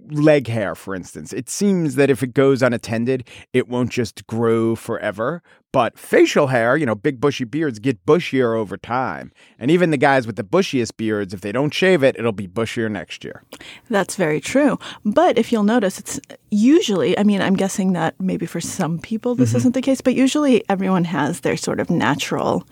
leg 0.09 0.47
hair, 0.47 0.75
for 0.75 0.95
instance, 0.95 1.33
it 1.33 1.49
seems 1.49 1.95
that 1.95 2.09
if 2.09 2.23
it 2.23 2.33
goes 2.33 2.61
unattended, 2.61 3.27
it 3.53 3.67
won't 3.67 3.91
just 3.91 4.25
grow 4.27 4.75
forever. 4.75 5.41
But 5.71 5.97
facial 5.97 6.47
hair, 6.47 6.77
you 6.77 6.85
know, 6.85 6.93
big 6.93 7.19
bushy 7.19 7.45
beards 7.45 7.79
get 7.79 8.05
bushier 8.05 8.55
over 8.55 8.77
time. 8.77 9.31
And 9.57 9.71
even 9.71 9.89
the 9.89 9.97
guys 9.97 10.27
with 10.27 10.35
the 10.35 10.43
bushiest 10.43 10.97
beards, 10.97 11.33
if 11.33 11.41
they 11.41 11.51
don't 11.51 11.73
shave 11.73 12.03
it, 12.03 12.15
it'll 12.17 12.31
be 12.31 12.47
bushier 12.47 12.91
next 12.91 13.23
year. 13.23 13.43
That's 13.89 14.15
very 14.15 14.39
true. 14.39 14.77
But 15.03 15.37
if 15.39 15.51
you'll 15.51 15.63
notice, 15.63 15.97
it's 15.97 16.19
usually, 16.51 17.17
I 17.17 17.23
mean, 17.23 17.41
I'm 17.41 17.55
guessing 17.55 17.93
that 17.93 18.13
maybe 18.19 18.45
for 18.45 18.61
some 18.61 18.99
people 18.99 19.33
Mm-hmm. 19.33 19.41
this 19.41 19.55
isn't 19.55 19.73
the 19.73 19.81
case, 19.81 20.01
but 20.01 20.13
usually 20.13 20.63
everyone 20.69 21.05
has 21.05 21.39
their 21.39 21.57
sort 21.57 21.79
of 21.79 21.89
natural 21.89 22.67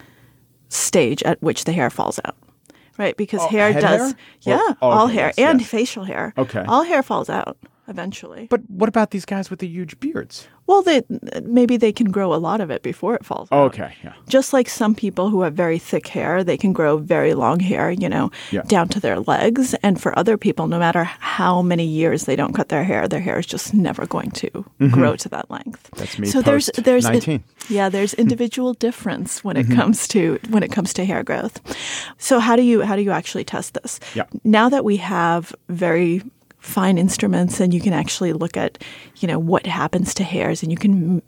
stage 0.70 1.24
at 1.24 1.42
which 1.42 1.64
the 1.66 1.72
hair 1.72 1.90
falls 1.90 2.20
out. 2.24 2.36
Right? 2.98 3.16
Because 3.18 3.42
Oh, 3.42 3.48
hair 3.48 3.74
does, 3.74 4.12
hair? 4.12 4.14
Yeah, 4.42 4.60
oh, 4.82 4.90
all 4.90 5.06
okay, 5.06 5.14
hair 5.16 5.34
and 5.38 5.60
yes. 5.62 5.70
facial 5.70 6.04
hair. 6.04 6.34
Okay. 6.38 6.64
All 6.68 6.84
hair 6.84 7.02
falls 7.04 7.30
out 7.30 7.58
eventually. 7.88 8.48
But 8.50 8.62
what 8.70 8.90
about 8.90 9.12
these 9.12 9.26
guys 9.26 9.50
with 9.50 9.60
the 9.60 9.68
huge 9.68 10.00
beards? 10.00 10.48
Well, 10.72 10.82
they, 10.84 11.02
maybe 11.44 11.78
they 11.78 11.92
can 11.92 12.12
grow 12.12 12.34
a 12.34 12.40
lot 12.48 12.62
of 12.62 12.72
it 12.72 12.82
before 12.82 13.14
it 13.16 13.26
falls 13.26 13.48
out. 13.52 13.66
Okay, 13.74 13.94
yeah. 14.04 14.14
Just 14.36 14.54
like 14.54 14.70
some 14.70 14.96
people 14.96 15.30
who 15.30 15.42
have 15.44 15.54
very 15.54 15.80
thick 15.80 16.08
hair, 16.08 16.44
they 16.44 16.58
can 16.58 16.74
grow 16.74 16.98
very 16.98 17.34
long 17.34 17.60
hair, 17.60 17.92
you 17.92 18.10
know, 18.10 18.32
Yeah. 18.52 18.64
down 18.68 18.88
to 18.90 19.00
their 19.00 19.20
legs. 19.20 19.76
And 19.84 20.00
for 20.02 20.12
other 20.18 20.38
people, 20.38 20.68
no 20.68 20.80
matter 20.80 21.04
how 21.38 21.62
many 21.62 21.86
years 21.86 22.24
they 22.26 22.36
don't 22.36 22.54
cut 22.56 22.70
their 22.70 22.84
hair, 22.84 23.08
their 23.08 23.20
hair 23.28 23.38
is 23.40 23.46
just 23.46 23.74
never 23.74 24.06
going 24.08 24.32
to 24.32 24.50
grow 24.92 25.16
to 25.18 25.30
that 25.30 25.50
length. 25.52 25.84
Mm-hmm. 25.92 26.00
That's 26.00 26.20
me 26.20 26.28
So 26.28 26.42
there's 26.42 26.70
there's 26.78 27.06
19. 27.06 27.44
yeah, 27.70 27.90
there's 27.90 28.14
individual 28.16 28.74
difference 28.74 29.44
when 29.44 29.56
Mm-hmm. 29.58 29.72
it 29.74 29.76
comes 29.76 30.08
to 30.08 30.40
when 30.54 30.64
it 30.64 30.72
comes 30.72 30.94
to 30.94 31.06
hair 31.06 31.24
growth. 31.24 31.60
So 32.18 32.40
how 32.40 32.56
do 32.56 32.62
you 32.62 32.82
how 32.88 32.96
do 32.96 33.02
you 33.02 33.12
actually 33.12 33.44
test 33.44 33.74
this? 33.74 34.00
Yeah. 34.16 34.26
Now 34.44 34.70
that 34.70 34.84
we 34.86 34.98
have 34.98 35.54
very 35.70 36.22
fine 36.62 36.98
instruments 36.98 37.60
and 37.60 37.74
you 37.74 37.82
can 37.82 37.92
actually 37.92 38.34
look 38.34 38.56
at, 38.56 38.82
you 39.18 39.28
know, 39.28 39.40
what 39.40 39.66
happens 39.66 40.14
to 40.14 40.24
hairs 40.24 40.64
and 40.64 40.72
you 40.72 40.78
can 40.78 41.22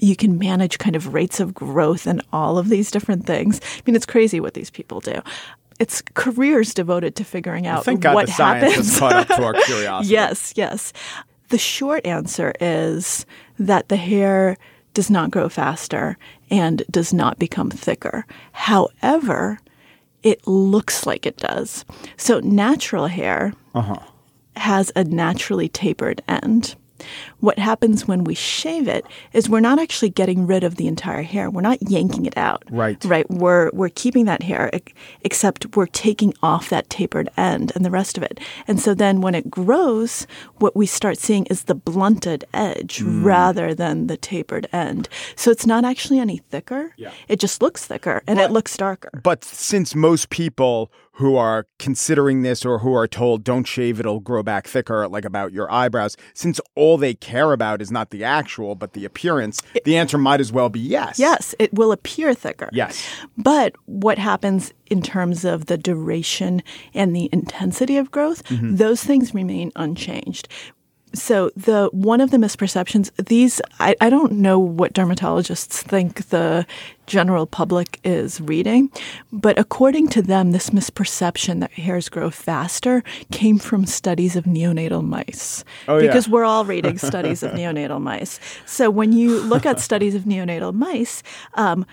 you 0.00 0.16
can 0.16 0.38
manage 0.38 0.78
kind 0.78 0.94
of 0.96 1.12
rates 1.12 1.40
of 1.40 1.52
growth 1.52 2.06
and 2.06 2.22
all 2.32 2.56
of 2.56 2.68
these 2.68 2.90
different 2.90 3.26
things. 3.26 3.60
I 3.62 3.82
mean, 3.84 3.96
it's 3.96 4.06
crazy 4.06 4.38
what 4.40 4.54
these 4.54 4.70
people 4.70 5.00
do. 5.00 5.20
It's 5.80 6.02
careers 6.14 6.72
devoted 6.72 7.16
to 7.16 7.24
figuring 7.24 7.66
out 7.66 7.84
Thank 7.84 8.00
God 8.00 8.14
what 8.14 8.26
the 8.26 8.32
science 8.32 8.64
happens. 8.64 8.90
has 8.90 8.98
caught 8.98 9.12
up 9.14 9.26
to 9.28 9.42
our 9.44 9.52
curiosity. 9.64 10.12
Yes, 10.12 10.52
yes. 10.56 10.92
The 11.48 11.58
short 11.58 12.06
answer 12.06 12.52
is 12.60 13.26
that 13.58 13.88
the 13.88 13.96
hair 13.96 14.56
does 14.94 15.10
not 15.10 15.30
grow 15.30 15.48
faster 15.48 16.16
and 16.50 16.82
does 16.90 17.12
not 17.12 17.38
become 17.38 17.70
thicker. 17.70 18.24
However, 18.52 19.58
it 20.22 20.46
looks 20.46 21.06
like 21.06 21.26
it 21.26 21.36
does. 21.36 21.84
So 22.16 22.40
natural 22.40 23.06
hair 23.06 23.52
uh-huh. 23.74 23.98
Has 24.58 24.92
a 24.94 25.04
naturally 25.04 25.68
tapered 25.68 26.22
end. 26.28 26.74
What 27.40 27.58
happens 27.58 28.06
when 28.08 28.24
we 28.24 28.34
shave 28.34 28.88
it 28.88 29.04
is 29.32 29.48
we're 29.48 29.60
not 29.60 29.78
actually 29.78 30.10
getting 30.10 30.46
rid 30.46 30.64
of 30.64 30.76
the 30.76 30.86
entire 30.88 31.22
hair. 31.22 31.50
We're 31.50 31.60
not 31.60 31.78
yanking 31.88 32.26
it 32.26 32.36
out. 32.36 32.64
Right. 32.70 33.02
Right. 33.04 33.30
We're 33.30 33.70
we're 33.72 33.88
keeping 33.90 34.24
that 34.24 34.42
hair 34.42 34.70
except 35.22 35.76
we're 35.76 35.86
taking 35.86 36.34
off 36.42 36.68
that 36.70 36.90
tapered 36.90 37.28
end 37.36 37.72
and 37.74 37.84
the 37.84 37.90
rest 37.90 38.16
of 38.16 38.22
it. 38.22 38.40
And 38.66 38.80
so 38.80 38.94
then 38.94 39.20
when 39.20 39.34
it 39.34 39.50
grows, 39.50 40.26
what 40.56 40.74
we 40.76 40.86
start 40.86 41.18
seeing 41.18 41.46
is 41.46 41.64
the 41.64 41.74
blunted 41.74 42.44
edge 42.52 42.98
Hmm. 42.98 43.24
rather 43.24 43.74
than 43.74 44.06
the 44.08 44.16
tapered 44.16 44.66
end. 44.72 45.08
So 45.36 45.50
it's 45.50 45.66
not 45.66 45.84
actually 45.84 46.18
any 46.18 46.38
thicker. 46.50 46.92
Yeah. 46.96 47.12
It 47.28 47.38
just 47.38 47.62
looks 47.62 47.84
thicker 47.86 48.22
and 48.26 48.40
it 48.40 48.50
looks 48.50 48.76
darker. 48.76 49.10
But 49.22 49.44
since 49.44 49.94
most 49.94 50.30
people 50.30 50.90
who 51.12 51.34
are 51.36 51.66
considering 51.80 52.42
this 52.42 52.64
or 52.64 52.78
who 52.78 52.94
are 52.94 53.08
told 53.08 53.42
don't 53.42 53.66
shave, 53.66 53.98
it'll 53.98 54.20
grow 54.20 54.40
back 54.42 54.68
thicker, 54.68 55.08
like 55.08 55.24
about 55.24 55.52
your 55.52 55.68
eyebrows, 55.70 56.16
since 56.32 56.60
all 56.76 56.96
they 56.96 57.12
care 57.28 57.52
about 57.52 57.82
is 57.82 57.90
not 57.90 58.10
the 58.10 58.24
actual, 58.24 58.74
but 58.74 58.92
the 58.92 59.04
appearance, 59.04 59.62
the 59.84 59.96
answer 59.96 60.18
might 60.18 60.40
as 60.40 60.50
well 60.52 60.68
be 60.68 60.80
yes. 60.80 61.18
Yes, 61.18 61.54
it 61.58 61.72
will 61.74 61.92
appear 61.92 62.34
thicker. 62.34 62.68
Yes. 62.72 62.94
But 63.36 63.74
what 63.86 64.18
happens 64.18 64.72
in 64.86 65.02
terms 65.02 65.44
of 65.44 65.66
the 65.66 65.76
duration 65.76 66.62
and 66.94 67.14
the 67.14 67.28
intensity 67.32 67.96
of 67.98 68.10
growth, 68.10 68.42
Mm-hmm. 68.48 68.76
those 68.76 69.02
things 69.04 69.34
remain 69.34 69.70
unchanged. 69.76 70.48
So 71.14 71.50
the 71.56 71.88
one 71.92 72.20
of 72.20 72.30
the 72.30 72.36
misperceptions, 72.36 73.10
these 73.16 73.60
I, 73.80 73.94
I 74.00 74.10
don't 74.10 74.32
know 74.32 74.58
what 74.58 74.92
dermatologists 74.94 75.82
think 75.82 76.28
the 76.28 76.66
general 77.08 77.46
public 77.46 77.98
is 78.04 78.40
reading, 78.40 78.90
but 79.32 79.58
according 79.58 80.08
to 80.08 80.22
them, 80.22 80.52
this 80.52 80.70
misperception 80.70 81.60
that 81.60 81.72
hairs 81.72 82.08
grow 82.08 82.30
faster 82.30 83.02
came 83.32 83.58
from 83.58 83.86
studies 83.86 84.36
of 84.36 84.44
neonatal 84.44 85.04
mice. 85.04 85.64
Oh, 85.88 85.96
yeah. 85.96 86.06
because 86.06 86.28
we're 86.28 86.44
all 86.44 86.64
reading 86.64 86.98
studies 87.10 87.42
of 87.42 87.52
neonatal 87.52 88.00
mice. 88.00 88.38
So 88.66 88.90
when 88.90 89.12
you 89.12 89.40
look 89.40 89.66
at 89.66 89.80
studies 89.80 90.14
of 90.14 90.22
neonatal 90.22 90.74
mice, 90.74 91.22
um, 91.54 91.84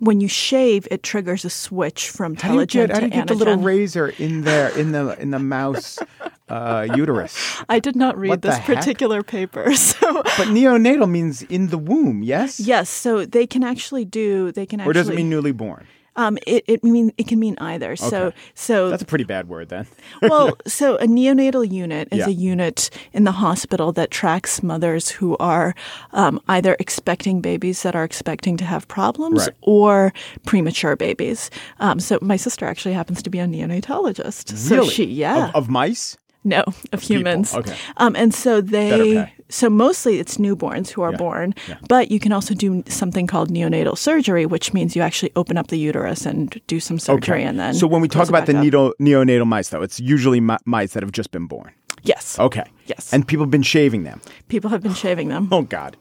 when 0.00 0.20
you 0.20 0.28
shave, 0.28 0.86
it 0.90 1.02
triggers 1.02 1.44
a 1.44 1.50
switch 1.50 2.10
from 2.10 2.36
How 2.36 2.52
do 2.52 2.54
you 2.54 2.60
telogen 2.60 2.86
get, 2.86 2.90
how 2.90 2.94
to 2.94 3.00
do 3.00 3.06
you 3.06 3.10
get 3.10 3.26
the 3.26 3.34
little 3.34 3.56
razor 3.56 4.10
in 4.10 4.42
there 4.42 4.68
in 4.78 4.92
the 4.92 5.20
in 5.20 5.30
the 5.32 5.40
mouse 5.40 5.98
uh, 6.48 6.86
uterus? 6.94 7.34
I 7.68 7.78
did 7.80 7.96
not 7.96 8.16
read 8.18 8.28
What 8.30 8.42
this 8.42 8.58
particular 8.60 9.22
paper, 9.22 9.74
so 9.90 10.22
But 10.22 10.48
neonatal 10.48 11.08
means 11.10 11.42
in 11.42 11.68
the 11.68 11.78
womb, 11.78 12.22
yes? 12.22 12.58
yes. 12.60 12.88
So 12.90 13.24
they 13.24 13.46
can 13.46 13.62
actually 13.64 14.04
do. 14.04 14.52
They 14.52 14.66
can 14.66 14.80
actually. 14.80 14.90
Or 14.90 14.94
does 14.94 15.08
it 15.08 15.14
mean 15.16 15.30
newly 15.30 15.52
born? 15.52 15.86
Um, 16.16 16.36
it 16.48 16.64
it 16.66 16.82
mean 16.82 17.12
it 17.16 17.28
can 17.28 17.38
mean 17.38 17.54
either. 17.60 17.94
So 17.94 18.16
Okay. 18.26 18.36
so 18.54 18.90
That's 18.90 19.04
a 19.04 19.06
pretty 19.06 19.22
bad 19.22 19.46
word 19.48 19.68
then. 19.68 19.86
well, 20.22 20.56
so 20.66 20.96
a 20.96 21.06
neonatal 21.06 21.70
unit 21.70 22.08
is 22.10 22.18
Yeah. 22.18 22.26
a 22.26 22.30
unit 22.30 22.90
in 23.12 23.22
the 23.22 23.30
hospital 23.30 23.92
that 23.92 24.10
tracks 24.10 24.60
mothers 24.60 25.10
who 25.10 25.36
are 25.38 25.76
um, 26.12 26.40
either 26.48 26.74
expecting 26.80 27.40
babies 27.40 27.82
that 27.84 27.94
are 27.94 28.02
expecting 28.02 28.56
to 28.56 28.64
have 28.64 28.88
problems 28.88 29.46
Right. 29.46 29.56
or 29.62 30.12
premature 30.44 30.96
babies. 30.96 31.50
Um, 31.78 32.00
so 32.00 32.18
my 32.20 32.36
sister 32.36 32.66
actually 32.66 32.94
happens 32.94 33.22
to 33.22 33.30
be 33.30 33.38
a 33.38 33.46
neonatologist. 33.46 34.56
So 34.58 34.74
really? 34.74 34.88
she, 34.90 35.04
yeah, 35.04 35.50
Of, 35.50 35.54
of 35.54 35.68
mice? 35.70 36.16
No, 36.44 36.64
of 36.92 37.02
humans. 37.02 37.54
Okay. 37.54 37.74
Um, 37.98 38.14
and 38.16 38.32
so 38.32 38.60
they, 38.60 39.30
so 39.48 39.68
mostly 39.68 40.18
it's 40.18 40.36
newborns 40.38 40.90
who 40.90 41.02
are 41.02 41.10
Yeah. 41.12 41.16
born, 41.18 41.54
Yeah. 41.68 41.76
but 41.88 42.10
you 42.10 42.18
can 42.20 42.32
also 42.32 42.54
do 42.54 42.82
something 42.88 43.26
called 43.26 43.50
neonatal 43.50 43.96
surgery, 43.98 44.46
which 44.46 44.72
means 44.72 44.94
you 44.96 45.02
actually 45.02 45.32
open 45.36 45.56
up 45.58 45.66
the 45.68 45.78
uterus 45.78 46.26
and 46.26 46.58
do 46.66 46.80
some 46.80 46.98
surgery 46.98 47.42
and 47.42 47.58
then. 47.58 47.74
so 47.74 47.86
when 47.86 48.00
we 48.00 48.08
talk 48.08 48.28
about 48.28 48.46
the 48.46 48.56
up. 48.56 48.94
neonatal, 49.00 49.46
mice, 49.46 49.68
though, 49.70 49.82
it's 49.82 50.00
usually 50.00 50.40
mi- 50.40 50.56
mice 50.64 50.92
that 50.94 51.02
have 51.02 51.12
just 51.12 51.30
been 51.30 51.46
born. 51.46 51.72
yes, 52.04 52.38
Okay. 52.38 52.64
Yes. 52.86 53.12
And 53.12 53.26
people 53.26 53.44
have 53.44 53.50
been 53.50 53.62
shaving 53.64 54.04
them. 54.04 54.20
people 54.48 54.70
have 54.70 54.80
been 54.82 54.94
shaving 54.94 55.28
them. 55.28 55.48
Oh, 55.52 55.62
God. 55.62 55.96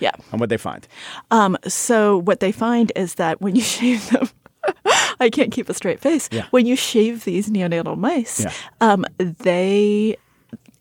Yeah. 0.00 0.10
And 0.32 0.40
what 0.40 0.48
they 0.48 0.56
find? 0.56 0.88
Um, 1.30 1.56
so 1.68 2.18
what 2.18 2.40
they 2.40 2.50
find 2.52 2.90
is 2.96 3.14
that 3.14 3.40
when 3.40 3.54
you 3.54 3.62
shave 3.76 4.08
them, 4.10 4.28
I 5.20 5.30
can't 5.30 5.52
keep 5.52 5.68
a 5.68 5.74
straight 5.74 6.00
face. 6.00 6.28
Yeah. 6.32 6.46
When 6.50 6.66
you 6.66 6.76
shave 6.76 7.24
these 7.24 7.48
neonatal 7.50 7.96
mice, 7.96 8.40
Yeah. 8.40 8.52
um, 8.80 9.04
they 9.20 10.16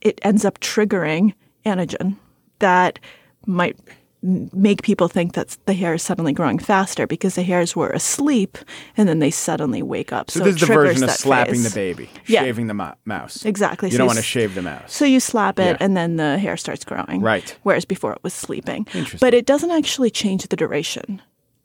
it 0.01 0.19
ends 0.23 0.45
up 0.45 0.59
triggering 0.59 1.33
anagen 1.65 2.17
that 2.59 2.99
might 3.45 3.77
make 4.23 4.83
people 4.83 5.07
think 5.07 5.33
that 5.33 5.57
the 5.65 5.73
hair 5.73 5.95
is 5.95 6.03
suddenly 6.03 6.31
growing 6.31 6.59
faster 6.59 7.07
because 7.07 7.33
the 7.33 7.41
hairs 7.41 7.75
were 7.75 7.89
asleep 7.89 8.55
and 8.95 9.09
then 9.09 9.17
they 9.17 9.31
suddenly 9.31 9.81
wake 9.81 10.13
up. 10.13 10.29
So, 10.29 10.39
So, 10.39 10.45
this 10.45 10.55
is 10.61 10.67
the 10.67 10.73
version 10.73 11.03
of 11.05 11.09
slapping 11.11 11.53
phase. 11.55 11.63
the 11.73 11.75
baby, 11.79 12.09
Yeah. 12.27 12.41
shaving 12.41 12.67
the 12.67 12.75
mo- 12.75 12.93
mouse. 13.05 13.45
Exactly. 13.45 13.89
You 13.89 13.93
So 13.93 13.97
don't 13.99 14.05
you 14.05 14.09
want 14.09 14.17
to 14.17 14.23
s- 14.23 14.25
shave 14.25 14.53
the 14.53 14.61
mouse. 14.61 14.93
So 14.93 15.05
you 15.05 15.19
slap 15.19 15.57
it, 15.59 15.65
Yeah. 15.71 15.77
and 15.79 15.97
then 15.97 16.17
the 16.17 16.37
hair 16.37 16.55
starts 16.55 16.83
growing. 16.85 17.21
Right. 17.21 17.55
Whereas 17.63 17.83
before 17.85 18.13
it 18.13 18.19
was 18.23 18.33
sleeping. 18.33 18.85
Interesting. 18.93 19.17
But 19.19 19.33
it 19.33 19.47
doesn't 19.47 19.71
actually 19.71 20.11
change 20.11 20.47
the 20.47 20.55
duration 20.55 21.19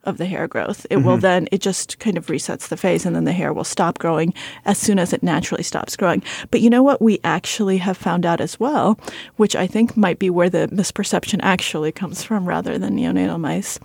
of 0.06 0.18
the 0.18 0.26
hair 0.26 0.48
growth. 0.48 0.86
It 0.90 0.96
Mm-hmm. 0.96 1.06
will 1.06 1.16
then 1.18 1.48
it 1.52 1.60
just 1.60 1.98
kind 1.98 2.16
of 2.16 2.26
resets 2.26 2.68
the 2.68 2.76
phase, 2.76 3.04
and 3.04 3.14
then 3.14 3.24
the 3.24 3.32
hair 3.32 3.52
will 3.52 3.64
stop 3.64 3.98
growing 3.98 4.32
as 4.64 4.78
soon 4.78 4.98
as 4.98 5.12
it 5.12 5.22
naturally 5.22 5.62
stops 5.62 5.96
growing. 5.96 6.22
But 6.50 6.60
you 6.62 6.70
know 6.70 6.82
what? 6.82 7.02
We 7.02 7.20
actually 7.24 7.76
have 7.78 7.96
found 7.96 8.24
out 8.24 8.40
as 8.40 8.58
well, 8.58 8.98
which 9.36 9.54
I 9.56 9.66
think 9.66 9.96
might 9.96 10.18
be 10.18 10.30
where 10.30 10.48
the 10.50 10.68
misperception 10.68 11.40
actually 11.42 11.92
comes 11.92 12.22
from, 12.22 12.46
rather 12.48 12.78
than 12.78 12.96
neonatal 12.96 13.40
mice. 13.40 13.78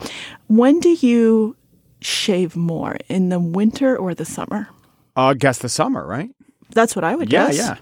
When 0.47 0.79
do 0.79 0.89
you 0.89 1.55
shave 2.01 2.55
more 2.55 2.97
in 3.09 3.29
the 3.29 3.39
winter 3.39 3.97
or 3.97 4.13
the 4.13 4.25
summer? 4.25 4.67
uh, 5.15 5.33
guess 5.33 5.57
the 5.59 5.69
summer, 5.69 6.05
right? 6.07 6.29
That's 6.73 6.95
what 6.95 7.03
I 7.03 7.15
would 7.15 7.31
Yeah, 7.31 7.47
guess. 7.47 7.57
yeah. 7.57 7.75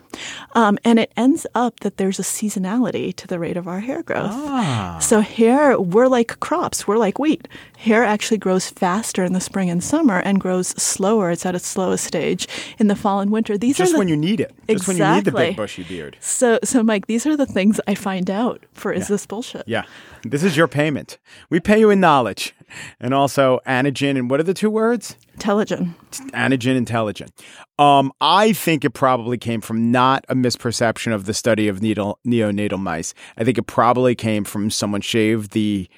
Um, 0.54 0.78
and 0.84 1.00
it 1.00 1.12
ends 1.16 1.46
up 1.56 1.80
that 1.82 1.98
there's 1.98 2.20
a 2.20 2.24
seasonality 2.24 3.16
to 3.16 3.28
the 3.28 3.40
rate 3.40 3.56
of 3.58 3.68
our 3.68 3.80
hair 3.80 4.04
growth. 4.04 4.32
Ah. 4.34 4.98
So 5.02 5.22
hair, 5.22 5.80
we're 5.80 6.08
like 6.08 6.40
crops, 6.40 6.88
we're 6.88 6.98
like 6.98 7.20
wheat. 7.20 7.48
Hair 7.78 8.04
actually 8.04 8.38
grows 8.40 8.70
faster 8.70 9.24
in 9.24 9.34
the 9.34 9.40
spring 9.40 9.70
and 9.70 9.84
summer 9.84 10.18
and 10.20 10.40
grows 10.42 10.70
slower. 10.70 11.32
It's 11.32 11.46
at 11.46 11.56
its 11.56 11.68
slowest 11.68 12.04
stage 12.04 12.48
in 12.80 12.88
the 12.88 12.96
fall 12.96 13.20
and 13.22 13.32
winter. 13.32 13.58
These 13.58 13.78
Just 13.78 13.92
are 13.92 13.94
the, 13.94 14.00
when 14.00 14.08
you 14.10 14.18
need 14.18 14.40
it. 14.42 14.54
Just 14.68 14.88
when 14.88 14.98
you 14.98 15.06
need 15.06 15.26
the 15.26 15.32
big 15.32 15.56
bushy 15.56 15.84
beard. 15.84 16.18
so 16.20 16.60
so 16.64 16.84
Mike, 16.84 17.08
these 17.08 17.26
are 17.26 17.38
the 17.38 17.46
things 17.46 17.80
I 17.88 17.96
find 17.96 18.30
out 18.30 18.66
for 18.74 18.92
is 18.92 19.08
this 19.08 19.26
bullshit? 19.26 19.64
Yeah. 19.68 19.84
This 20.24 20.44
is 20.44 20.58
your 20.58 20.68
payment. 20.68 21.18
We 21.50 21.60
pay 21.62 21.80
you 21.80 21.90
in 21.90 22.00
knowledge. 22.00 22.54
And 23.00 23.14
also 23.16 23.60
anagen 23.66 24.16
and 24.18 24.30
what 24.30 24.40
are 24.40 24.44
the 24.44 24.54
two 24.54 24.70
words? 24.70 25.16
Telogen. 25.40 25.96
Anagen 26.32 26.76
intelligent. 26.76 27.32
Um, 27.78 28.12
I 28.22 28.54
think 28.54 28.86
it 28.86 28.92
probably 28.92 29.38
came 29.38 29.62
from 29.62 29.92
not 29.92 30.26
a 30.30 30.36
misperception 30.36 31.14
of 31.14 31.26
the 31.26 31.34
study 31.34 31.68
of 31.68 31.82
needle, 31.82 32.20
neonatal 32.26 32.80
mice. 32.80 33.14
I 33.38 33.44
think 33.44 33.58
it 33.58 33.68
probably 33.68 34.16
came 34.16 34.44
from 34.44 34.70
someone 34.70 35.02
shaved 35.02 35.52
the 35.52 35.90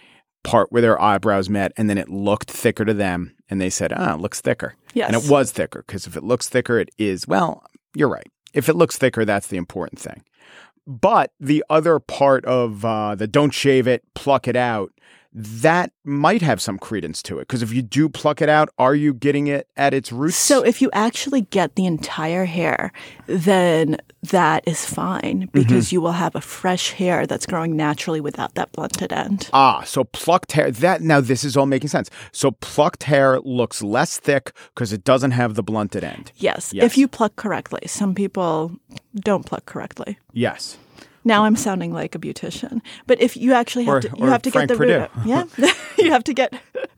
part 0.44 0.72
where 0.72 0.82
their 0.82 1.00
eyebrows 1.02 1.50
met 1.50 1.72
and 1.78 1.90
then 1.90 1.98
it 1.98 2.10
looked 2.10 2.50
thicker 2.50 2.86
to 2.86 2.94
them 2.94 3.36
and 3.50 3.60
they 3.62 3.70
said, 3.70 3.94
ah, 3.96 4.16
it 4.16 4.22
looks 4.22 4.42
thicker. 4.42 4.76
Yes. 4.94 5.14
And 5.14 5.24
it 5.24 5.30
was 5.30 5.52
thicker 5.52 5.84
because 5.86 6.08
if 6.08 6.16
it 6.16 6.24
looks 6.24 6.50
thicker, 6.50 6.80
it 6.80 6.90
is, 6.98 7.28
well, 7.28 7.64
you're 7.94 8.10
right. 8.10 8.28
If 8.54 8.70
it 8.70 8.76
looks 8.76 8.98
thicker, 8.98 9.26
that's 9.26 9.48
the 9.48 9.58
important 9.58 10.00
thing. 10.00 10.24
But 10.88 11.32
the 11.40 11.64
other 11.70 12.00
part 12.00 12.44
of 12.46 12.84
uh, 12.84 13.16
the 13.16 13.28
don't 13.28 13.54
shave 13.54 13.88
it, 13.88 14.04
pluck 14.16 14.48
it 14.48 14.56
out, 14.56 14.92
that 15.34 15.92
might 16.04 16.42
have 16.42 16.62
some 16.62 16.78
credence 16.78 17.22
to 17.24 17.38
it. 17.40 17.42
Because 17.48 17.62
if 17.62 17.72
you 17.74 17.82
do 17.82 18.10
pluck 18.10 18.42
it 18.42 18.50
out, 18.50 18.70
are 18.78 18.94
you 18.94 19.14
getting 19.14 19.48
it 19.48 19.68
at 19.78 19.94
its 19.94 20.12
roots? 20.12 20.36
So 20.36 20.62
if 20.64 20.82
you 20.82 20.90
actually 20.92 21.42
get 21.42 21.76
the 21.76 21.86
entire 21.86 22.44
hair, 22.46 22.92
then 23.28 23.98
that 24.24 24.68
is 24.68 24.86
fine 24.86 25.50
because 25.54 25.92
you 25.92 26.02
will 26.02 26.12
have 26.12 26.36
a 26.36 26.42
fresh 26.42 26.92
hair 26.92 27.26
that's 27.26 27.46
growing 27.46 27.76
naturally 27.78 28.20
without 28.20 28.56
that 28.56 28.72
blunted 28.74 29.14
end. 29.14 29.50
Ah, 29.54 29.84
so 29.84 30.04
plucked 30.04 30.52
hair. 30.52 30.70
That 30.70 31.02
now 31.02 31.22
this 31.22 31.44
is 31.44 31.56
all 31.56 31.66
making 31.66 31.90
sense. 31.90 32.10
So 32.34 32.52
plucked 32.52 33.04
hair 33.04 33.40
looks 33.40 33.82
less 33.82 34.20
thick 34.20 34.52
because 34.76 34.92
it 34.92 35.04
doesn't 35.04 35.32
have 35.32 35.56
the 35.56 35.64
blunted 35.64 36.04
end. 36.04 36.32
Yes, 36.36 36.74
Yes. 36.74 36.84
if 36.86 36.98
you 36.98 37.08
pluck 37.08 37.36
correctly. 37.38 37.82
Some 37.88 38.14
people 38.14 38.74
don't 39.16 39.46
pluck 39.46 39.66
correctly. 39.66 40.18
Yes. 40.34 40.78
Now 41.24 41.46
I'm 41.46 41.56
sounding 41.56 41.94
like 41.94 42.16
a 42.16 42.20
beautician, 42.20 42.82
but 43.08 43.22
if 43.22 43.38
you 43.38 43.54
actually 43.54 43.86
have 43.86 43.96
Or- 43.96 44.02
to, 44.02 44.12
you 44.18 44.26
have 44.26 44.42
to 44.44 44.52
Frank 44.52 44.70
get 44.70 44.78
the 44.78 44.80
root. 44.86 45.10
Perdue. 45.14 45.30
Yeah, 45.30 45.44
you 45.98 46.12
have 46.12 46.24
to 46.26 46.34
get, 46.34 46.54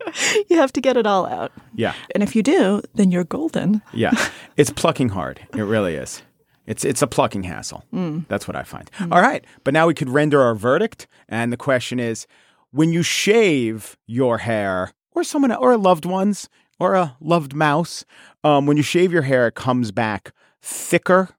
you 0.49 0.57
have 0.57 0.71
to 0.73 0.81
get 0.81 0.95
it 0.97 1.05
all 1.05 1.25
out. 1.25 1.51
Yeah. 1.75 1.93
And 2.13 2.23
if 2.23 2.35
you 2.35 2.43
do, 2.43 2.81
then 2.95 3.11
you're 3.11 3.25
golden. 3.25 3.81
Yeah. 3.93 4.11
it's 4.57 4.69
plucking 4.69 5.09
hard. 5.09 5.45
It 5.53 5.61
really 5.63 5.95
is. 5.95 6.21
It's 6.65 6.85
it's 6.85 7.01
a 7.01 7.07
plucking 7.07 7.43
hassle. 7.43 7.83
That's 8.29 8.47
what 8.47 8.55
I 8.55 8.63
find. 8.63 8.89
All 9.11 9.21
right, 9.21 9.43
but 9.65 9.73
now 9.73 9.85
we 9.87 9.93
could 9.93 10.09
render 10.09 10.41
our 10.41 10.55
verdict, 10.55 11.07
and 11.27 11.51
the 11.51 11.57
question 11.57 11.99
is: 11.99 12.25
when 12.71 12.93
you 12.93 13.03
shave 13.03 13.97
your 14.07 14.37
hair, 14.37 14.93
or 15.11 15.25
someone, 15.25 15.51
or 15.51 15.73
a 15.73 15.77
loved 15.77 16.05
one's, 16.05 16.47
or 16.79 16.93
a 16.93 17.17
loved 17.19 17.53
mouse, 17.53 18.05
um, 18.45 18.65
when 18.65 18.77
you 18.77 18.83
shave 18.83 19.11
your 19.11 19.23
hair, 19.23 19.47
it 19.47 19.55
comes 19.55 19.91
back 19.91 20.31
thicker, 20.61 21.31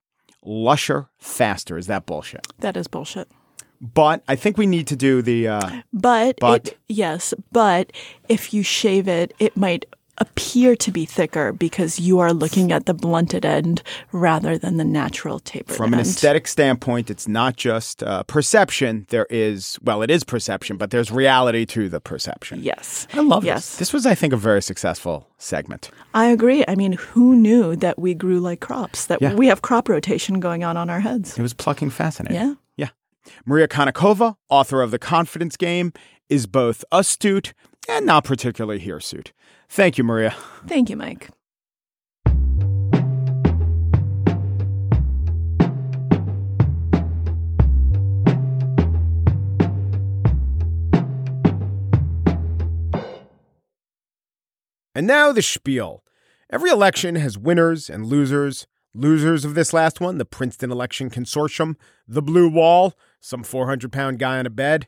lusher, 0.44 1.08
faster. 1.18 1.76
Is 1.78 1.86
that 1.86 2.06
bullshit? 2.06 2.46
That 2.60 2.76
is 2.76 2.86
bullshit. 2.88 3.28
But 3.80 4.22
I 4.28 4.36
think 4.36 4.56
we 4.56 4.66
need 4.66 4.86
to 4.88 4.96
do 4.96 5.20
the. 5.22 5.48
Uh, 5.48 5.80
But, 5.92 6.36
But- 6.40 6.68
it, 6.68 6.78
yes, 6.88 7.34
but 7.52 7.92
if 8.28 8.54
you 8.54 8.62
shave 8.62 9.08
it, 9.08 9.34
it 9.38 9.56
might 9.56 9.84
appear 10.18 10.76
to 10.76 10.90
be 10.90 11.04
thicker 11.04 11.52
because 11.52 11.98
you 11.98 12.18
are 12.20 12.32
looking 12.32 12.72
at 12.72 12.86
the 12.86 12.94
blunted 12.94 13.44
end 13.44 13.82
rather 14.12 14.56
than 14.56 14.76
the 14.76 14.84
natural 14.84 15.40
tapered 15.40 15.76
from 15.76 15.92
an 15.92 16.00
end. 16.00 16.08
aesthetic 16.08 16.46
standpoint, 16.46 17.10
it's 17.10 17.26
not 17.26 17.56
just 17.56 18.02
uh, 18.02 18.22
perception. 18.24 19.06
There 19.10 19.26
is, 19.30 19.78
well, 19.82 20.02
it 20.02 20.10
is 20.10 20.24
perception, 20.24 20.76
but 20.76 20.90
there's 20.90 21.10
reality 21.10 21.66
to 21.66 21.88
the 21.88 22.00
perception. 22.00 22.62
Yes. 22.62 23.06
I 23.12 23.20
love 23.20 23.44
yes. 23.44 23.70
this. 23.70 23.78
This 23.78 23.92
was, 23.92 24.06
I 24.06 24.14
think, 24.14 24.32
a 24.32 24.36
very 24.36 24.62
successful 24.62 25.26
segment. 25.38 25.90
I 26.14 26.26
agree. 26.26 26.64
I 26.68 26.74
mean, 26.74 26.92
who 26.92 27.34
knew 27.34 27.76
that 27.76 27.98
we 27.98 28.14
grew 28.14 28.40
like 28.40 28.60
crops? 28.60 29.06
That 29.06 29.20
Yeah. 29.20 29.34
we 29.34 29.48
have 29.48 29.62
crop 29.62 29.88
rotation 29.88 30.40
going 30.40 30.62
on 30.64 30.76
on 30.76 30.88
our 30.90 31.00
heads. 31.00 31.36
It 31.38 31.42
was 31.42 31.54
plucking 31.54 31.90
fascinating. 31.90 32.36
Yeah. 32.36 32.54
Yeah. 32.76 32.88
Maria 33.44 33.66
Konnikova, 33.68 34.36
author 34.48 34.80
of 34.82 34.90
The 34.90 34.98
Confidence 34.98 35.56
Game, 35.56 35.92
is 36.28 36.46
both 36.46 36.84
astute 36.90 37.52
and 37.88 38.06
not 38.06 38.24
particularly 38.24 38.80
hirsute. 38.80 39.32
Thank 39.68 39.98
you, 39.98 40.04
Maria. 40.04 40.34
Thank 40.66 40.90
you, 40.90 40.96
Mike. 40.96 41.30
And 54.94 55.06
now 55.08 55.32
the 55.32 55.42
spiel. 55.42 56.04
Every 56.50 56.70
election 56.70 57.16
has 57.16 57.36
winners 57.36 57.90
and 57.90 58.06
losers. 58.06 58.66
Losers 58.94 59.44
of 59.44 59.56
this 59.56 59.72
last 59.72 60.00
one, 60.00 60.18
the 60.18 60.24
Princeton 60.24 60.70
Election 60.70 61.10
Consortium, 61.10 61.74
the 62.06 62.22
Blue 62.22 62.48
Wall, 62.48 62.94
some 63.20 63.42
400 63.42 63.90
pound 63.90 64.20
guy 64.20 64.38
on 64.38 64.46
a 64.46 64.50
bed. 64.50 64.86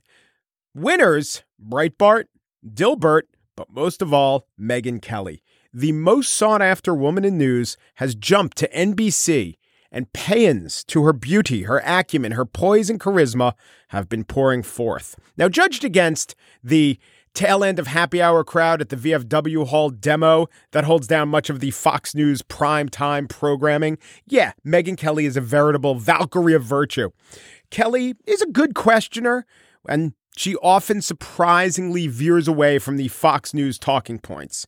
Winners, 0.72 1.42
Breitbart, 1.60 2.26
Dilbert, 2.66 3.22
but 3.56 3.70
most 3.70 4.02
of 4.02 4.12
all, 4.12 4.46
Megyn 4.60 5.00
Kelly. 5.00 5.42
The 5.72 5.92
most 5.92 6.32
sought 6.32 6.62
after 6.62 6.94
woman 6.94 7.24
in 7.24 7.38
news 7.38 7.76
has 7.96 8.14
jumped 8.14 8.56
to 8.58 8.68
NBC, 8.68 9.56
and 9.92 10.12
paeans 10.12 10.84
to 10.86 11.04
her 11.04 11.12
beauty, 11.12 11.62
her 11.62 11.82
acumen, 11.84 12.32
her 12.32 12.44
poise, 12.44 12.90
and 12.90 13.00
charisma 13.00 13.54
have 13.88 14.08
been 14.08 14.24
pouring 14.24 14.62
forth. 14.62 15.16
Now, 15.36 15.48
judged 15.48 15.84
against 15.84 16.34
the 16.62 16.98
tail 17.34 17.62
end 17.62 17.78
of 17.78 17.86
happy 17.86 18.20
hour 18.20 18.42
crowd 18.42 18.80
at 18.80 18.88
the 18.88 18.96
VFW 18.96 19.66
Hall 19.66 19.90
demo 19.90 20.48
that 20.72 20.84
holds 20.84 21.06
down 21.06 21.28
much 21.28 21.50
of 21.50 21.60
the 21.60 21.70
Fox 21.70 22.14
News 22.14 22.42
prime 22.42 22.88
time 22.88 23.28
programming, 23.28 23.98
yeah, 24.26 24.52
Megyn 24.66 24.96
Kelly 24.96 25.26
is 25.26 25.36
a 25.36 25.42
veritable 25.42 25.94
Valkyrie 25.94 26.54
of 26.54 26.64
virtue. 26.64 27.10
Kelly 27.70 28.14
is 28.26 28.40
a 28.40 28.50
good 28.50 28.74
questioner, 28.74 29.44
and 29.88 30.14
she 30.36 30.54
often 30.56 31.00
surprisingly 31.00 32.06
veers 32.06 32.46
away 32.46 32.78
from 32.78 32.96
the 32.96 33.08
Fox 33.08 33.54
News 33.54 33.78
talking 33.78 34.18
points. 34.18 34.66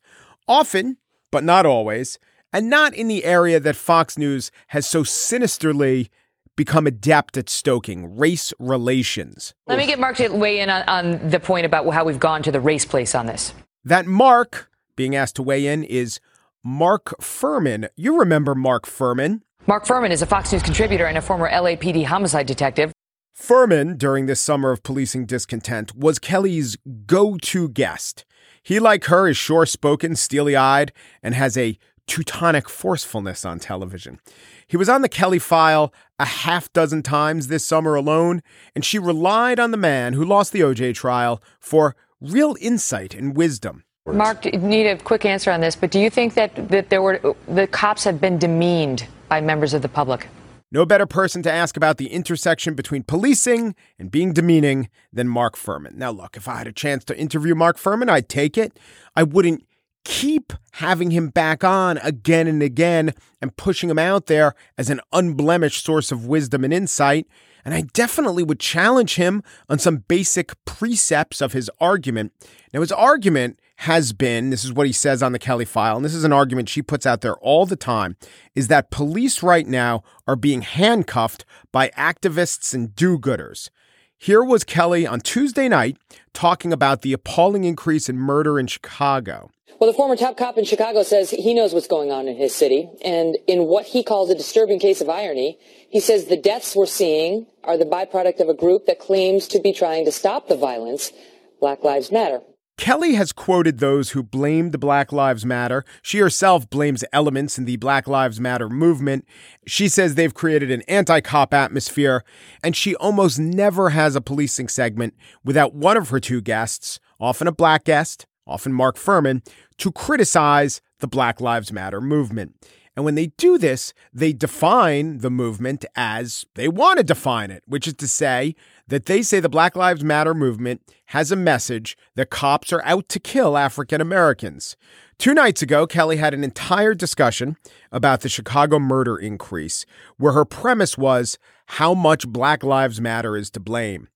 Often, 0.49 0.97
but 1.31 1.45
not 1.45 1.67
always, 1.67 2.19
and 2.53 2.71
not 2.71 2.95
in 2.95 3.07
the 3.07 3.25
area 3.25 3.61
that 3.61 3.77
Fox 3.77 4.17
News 4.17 4.51
has 4.69 4.87
so 4.87 5.05
sinisterly 5.05 6.11
become 6.57 6.87
adept 6.87 7.37
at 7.37 7.49
stoking 7.49 8.17
race 8.17 8.53
relations. 8.59 9.55
Let 9.67 9.79
me 9.79 9.87
get 9.87 10.01
Mark 10.01 10.17
to 10.17 10.29
weigh 10.29 10.61
in 10.61 10.71
on, 10.71 10.83
on 10.89 11.31
the 11.31 11.39
point 11.39 11.67
about 11.67 11.89
how 11.93 12.05
we've 12.05 12.19
gone 12.19 12.43
to 12.43 12.51
the 12.51 12.61
race 12.61 12.85
place 12.85 13.15
on 13.15 13.27
this. 13.27 13.53
That 13.85 14.07
Mark, 14.07 14.71
being 14.97 15.15
asked 15.15 15.37
to 15.37 15.43
weigh 15.43 15.67
in, 15.67 15.85
is 15.85 16.19
Mark 16.65 17.15
Fuhrman. 17.21 17.89
You 17.95 18.19
remember 18.19 18.55
Mark 18.55 18.87
Fuhrman. 18.87 19.43
Mark 19.67 19.87
Fuhrman 19.87 20.11
is 20.11 20.23
a 20.23 20.27
Fox 20.27 20.51
News 20.51 20.63
contributor 20.63 21.07
and 21.07 21.19
a 21.19 21.23
former 21.23 21.49
LAPD 21.49 22.07
homicide 22.07 22.47
detective. 22.47 22.91
Fuhrman, 23.41 23.97
during 23.97 24.27
this 24.27 24.41
summer 24.41 24.73
of 24.73 24.83
policing 24.83 25.25
discontent, 25.25 25.95
was 25.95 26.19
Kelly's 26.19 26.77
go 27.07 27.39
to 27.39 27.69
guest. 27.69 28.25
He, 28.63 28.81
like 28.81 29.05
her, 29.05 29.29
is 29.29 29.37
sure 29.37 29.65
spoken, 29.65 30.17
steely 30.17 30.57
eyed, 30.57 30.93
and 31.23 31.35
has 31.35 31.57
a 31.57 31.79
Teutonic 32.07 32.69
forcefulness 32.69 33.45
on 33.45 33.59
television. 33.61 34.19
He 34.67 34.77
was 34.77 34.89
on 34.89 35.03
the 35.03 35.09
Kelly 35.09 35.39
file 35.39 35.95
a 36.19 36.25
half 36.25 36.71
dozen 36.73 37.03
times 37.03 37.47
this 37.47 37.65
summer 37.65 37.95
alone, 37.95 38.43
and 38.75 38.85
she 38.85 38.99
relied 38.99 39.61
on 39.61 39.71
the 39.71 39.77
man 39.77 40.15
who 40.15 40.25
lost 40.25 40.53
the 40.53 40.61
OJ 40.61 40.95
trial 40.95 41.41
for 41.61 41.95
real 42.21 42.57
insight 42.61 43.15
and 43.15 43.37
wisdom. 43.37 43.85
Mark, 44.07 44.45
need 44.47 44.87
a 44.87 44.97
quick 44.99 45.25
answer 45.25 45.53
on 45.53 45.61
this, 45.61 45.77
but 45.77 45.91
do 45.91 46.01
you 46.01 46.11
think 46.11 46.35
that, 46.35 46.69
that 46.71 46.91
there 46.91 47.03
were 47.03 47.35
the 47.47 47.67
cops 47.69 48.05
have 48.05 48.21
been 48.21 48.39
demeaned 48.39 49.07
by 49.29 49.41
members 49.41 49.75
of 49.75 49.83
the 49.83 49.89
public? 49.89 50.29
No 50.71 50.85
better 50.85 51.07
person 51.07 51.43
to 51.45 51.53
ask 51.53 51.77
about 51.79 51.97
the 51.97 52.09
intersection 52.09 52.75
between 52.75 53.03
policing 53.03 53.75
and 53.99 54.11
being 54.11 54.35
demeaning 54.35 54.91
than 55.11 55.27
Mark 55.27 55.57
Fuhrman. 55.57 55.95
Now, 55.95 56.11
look, 56.11 56.37
if 56.37 56.47
I 56.47 56.59
had 56.59 56.67
a 56.67 56.73
chance 56.73 57.05
to 57.05 57.19
interview 57.19 57.55
Mark 57.55 57.79
Fuhrman, 57.79 58.11
I'd 58.11 58.29
take 58.29 58.59
it. 58.59 58.79
I 59.17 59.23
wouldn't 59.23 59.65
keep 60.05 60.53
having 60.73 61.11
him 61.11 61.29
back 61.29 61.65
on 61.65 61.99
again 61.99 62.47
and 62.47 62.63
again 62.63 63.15
and 63.41 63.57
pushing 63.57 63.91
him 63.91 63.99
out 63.99 64.27
there 64.27 64.55
as 64.77 64.91
an 64.91 65.01
unblemished 65.13 65.85
source 65.85 66.13
of 66.13 66.27
wisdom 66.27 66.65
and 66.65 66.73
insight. 66.73 67.27
And 67.65 67.75
I 67.75 67.83
definitely 67.93 68.43
would 68.43 68.61
challenge 68.61 69.17
him 69.17 69.43
on 69.69 69.79
some 69.79 70.05
basic 70.09 70.53
precepts 70.65 71.41
of 71.41 71.53
his 71.53 71.71
argument. 71.81 72.33
Now, 72.73 72.81
his 72.81 72.93
argument 72.93 73.59
has 73.83 74.13
been 74.13 74.51
this 74.51 74.65
is 74.65 74.73
what 74.73 74.89
he 74.89 74.93
says 74.93 75.23
on 75.23 75.31
the 75.31 75.39
Kelly 75.39 75.65
file, 75.65 75.95
and 75.97 76.05
this 76.05 76.15
is 76.15 76.25
an 76.25 76.33
argument 76.33 76.69
she 76.69 76.83
puts 76.83 77.07
out 77.07 77.21
there 77.21 77.37
all 77.37 77.65
the 77.65 77.77
time 77.77 78.17
is 78.57 78.67
that 78.67 78.91
police 78.91 79.41
right 79.41 79.67
now 79.67 80.03
are 80.27 80.35
being 80.35 80.63
handcuffed 80.63 81.45
by 81.71 81.89
activists 81.91 82.75
and 82.75 82.97
do 82.97 83.19
gooders. 83.19 83.71
Here 84.17 84.43
was 84.43 84.65
Kelly 84.65 85.07
on 85.07 85.21
Tuesday 85.21 85.69
night 85.69 85.97
talking 86.33 86.73
about 86.73 87.03
the 87.03 87.13
appalling 87.13 87.63
increase 87.63 88.09
in 88.09 88.19
murder 88.19 88.59
in 88.59 88.67
Chicago. 88.67 89.51
Well, 89.79 89.89
the 89.89 89.97
former 89.97 90.17
top 90.17 90.37
cop 90.37 90.59
in 90.59 90.65
Chicago 90.65 91.05
says 91.05 91.31
he 91.31 91.55
knows 91.55 91.73
what's 91.73 91.87
going 91.87 92.11
on 92.11 92.27
in 92.27 92.37
his 92.37 92.53
city. 92.53 92.91
And 93.05 93.39
in 93.47 93.67
what 93.67 93.87
he 93.87 94.03
calls 94.03 94.29
a 94.29 94.35
disturbing 94.35 94.81
case 94.81 95.01
of 95.01 95.09
irony, 95.09 95.57
he 95.89 96.01
says 96.01 96.25
the 96.25 96.37
deaths 96.37 96.75
we're 96.75 96.87
seeing 96.87 97.47
are 97.63 97.79
the 97.79 97.85
byproduct 97.85 98.41
of 98.41 98.49
a 98.49 98.55
group 98.55 98.87
that 98.87 98.99
claims 98.99 99.47
to 99.49 99.61
be 99.61 99.73
trying 99.73 100.05
to 100.07 100.11
stop 100.11 100.49
the 100.49 100.57
violence. 100.57 101.13
Black 101.61 101.85
Lives 101.85 102.11
Matter. 102.11 102.41
Kelly 102.79 103.15
has 103.15 103.33
quoted 103.33 103.79
those 103.79 104.11
who 104.11 104.23
blamed 104.23 104.79
Black 104.79 105.13
Lives 105.13 105.45
Matter. 105.45 105.85
She 106.01 106.19
herself 106.19 106.71
blames 106.71 107.05
elements 107.13 107.59
in 107.59 107.65
the 107.65 107.77
Black 107.77 108.07
Lives 108.07 108.39
Matter 108.39 108.69
movement. 108.69 109.27
She 109.67 109.89
says 109.89 110.15
they've 110.15 110.33
created 110.33 110.71
an 110.71 110.83
anti 110.83 111.21
cop 111.21 111.53
atmosphere, 111.53 112.23
and 112.63 112.77
she 112.77 112.95
almost 112.95 113.37
never 113.37 113.91
has 113.91 114.15
a 114.15 114.21
policing 114.21 114.69
segment 114.69 115.15
without 115.45 115.75
one 115.75 115.97
of 115.97 116.11
her 116.11 116.21
two 116.21 116.41
guests, 116.41 117.01
often 117.19 117.49
a 117.49 117.53
black 117.53 117.83
guest, 117.83 118.27
often 118.47 118.73
Mark 118.73 118.97
Fuhrman, 118.97 119.45
to 119.79 119.91
criticize 119.91 120.81
the 121.01 121.09
Black 121.09 121.41
Lives 121.41 121.73
Matter 121.73 122.01
movement. 122.01 122.55
And 122.99 123.05
when 123.05 123.15
they 123.15 123.29
do 123.37 123.59
this, 123.59 123.95
they 124.13 124.33
define 124.33 125.19
the 125.19 125.31
movement 125.31 125.85
as 125.95 126.45
they 126.57 126.67
want 126.67 126.99
to 126.99 127.05
define 127.05 127.53
it, 127.53 127.63
which 127.65 127.87
is 127.87 127.95
to 127.95 128.09
say 128.09 128.57
that 128.89 129.07
they 129.07 129.23
say 129.23 129.39
the 129.39 129.49
Black 129.49 129.77
Lives 129.77 130.03
Matter 130.03 130.35
movement 130.35 130.83
has 131.07 131.31
a 131.31 131.37
message 131.37 131.97
that 132.17 132.31
cops 132.31 132.73
are 132.73 132.83
out 132.85 133.09
to 133.11 133.21
kill 133.21 133.57
African 133.57 134.01
Americans. 134.01 134.77
Two 135.17 135.33
nights 135.33 135.63
ago, 135.63 135.87
Kelly 135.87 136.17
had 136.17 136.35
an 136.35 136.43
entire 136.43 136.93
discussion 136.93 137.57
about 137.93 138.23
the 138.23 138.29
Chicago 138.29 138.81
murder 138.81 139.17
increase, 139.17 139.87
where 140.17 140.33
her 140.33 140.45
premise 140.45 140.99
was 140.99 141.39
how 141.67 141.95
much 141.95 142.27
Black 142.27 142.65
Lives 142.65 143.01
Matter 143.01 143.37
is 143.37 143.49
to 143.51 143.61
blame. 143.61 144.09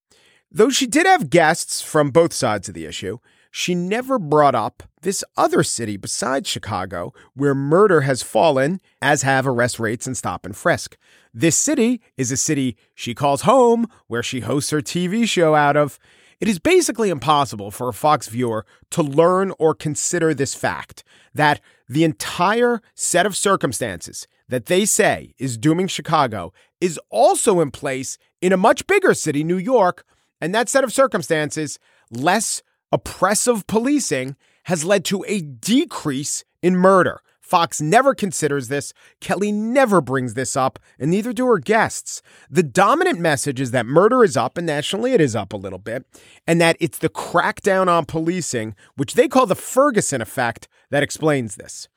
Though 0.51 0.71
she 0.71 0.89
did 0.89 1.07
have 1.07 1.31
guests 1.31 1.83
from 1.83 2.11
both 2.11 2.33
sides 2.33 2.69
of 2.69 2.75
the 2.75 2.87
issue, 2.87 3.19
she 3.53 3.77
never 3.77 4.19
brought 4.19 4.57
up 4.57 4.83
this 5.03 5.23
other 5.37 5.63
city 5.63 5.97
besides 5.97 6.49
Chicago 6.49 7.13
where 7.35 7.55
murder 7.55 8.03
has 8.03 8.23
fallen, 8.23 8.81
as 9.01 9.23
have 9.23 9.47
arrest 9.47 9.79
rates 9.79 10.07
and 10.07 10.17
stop 10.17 10.47
and 10.47 10.57
frisk. 10.57 10.97
This 11.35 11.57
city 11.57 12.01
is 12.17 12.33
a 12.33 12.37
city 12.37 12.77
she 12.95 13.15
calls 13.15 13.43
home, 13.43 13.87
where 14.07 14.23
she 14.23 14.41
hosts 14.41 14.71
her 14.71 14.81
TV 14.81 15.29
show 15.29 15.55
out 15.55 15.77
of. 15.77 15.99
It 16.41 16.49
is 16.49 16.59
basically 16.59 17.11
impossible 17.11 17.71
for 17.71 17.89
a 17.89 17.93
Fox 17.93 18.27
viewer 18.29 18.67
to 18.91 19.03
learn 19.03 19.53
or 19.59 19.75
consider 19.75 20.35
this 20.35 20.55
fact 20.55 21.05
that 21.35 21.61
the 21.89 22.05
entire 22.05 22.81
set 22.95 23.27
of 23.27 23.37
circumstances 23.37 24.27
that 24.49 24.67
they 24.67 24.85
say 24.85 25.35
is 25.39 25.57
dooming 25.57 25.87
Chicago 25.87 26.53
is 26.81 26.99
also 27.11 27.61
in 27.61 27.71
place 27.71 28.19
in 28.41 28.53
a 28.53 28.57
much 28.57 28.87
bigger 28.87 29.15
city, 29.15 29.45
New 29.45 29.57
York, 29.57 30.05
and 30.41 30.55
that 30.55 30.69
set 30.69 30.85
of 30.85 30.93
circumstances, 30.93 31.79
less 32.11 32.63
oppressive 32.91 33.67
policing 33.67 34.37
has 34.65 34.85
led 34.85 35.05
to 35.07 35.25
a 35.27 35.41
decrease 35.41 36.45
in 36.63 36.77
murder. 36.77 37.21
Fox 37.41 37.83
never 37.83 38.15
considers 38.15 38.69
this. 38.69 38.95
Kelly 39.21 39.53
never 39.53 40.01
brings 40.01 40.33
this 40.33 40.57
up, 40.57 40.79
and 40.99 41.11
neither 41.11 41.35
do 41.35 41.47
her 41.47 41.59
guests. 41.59 42.23
The 42.49 42.63
dominant 42.63 43.19
message 43.21 43.61
is 43.61 43.73
that 43.73 43.85
murder 43.85 44.25
is 44.25 44.39
up, 44.39 44.57
and 44.57 44.67
nationally 44.67 45.13
it 45.13 45.21
is 45.21 45.37
up 45.37 45.53
a 45.53 45.59
little 45.59 45.79
bit, 45.79 46.07
and 46.47 46.61
that 46.63 46.77
it's 46.81 46.97
the 46.97 47.11
crackdown 47.11 47.89
on 47.89 48.07
policing, 48.07 48.75
which 48.97 49.15
they 49.15 49.29
call 49.29 49.45
the 49.45 49.55
Ferguson 49.55 50.23
effect, 50.23 50.67
that 50.91 51.03
explains 51.03 51.57
this. 51.57 51.89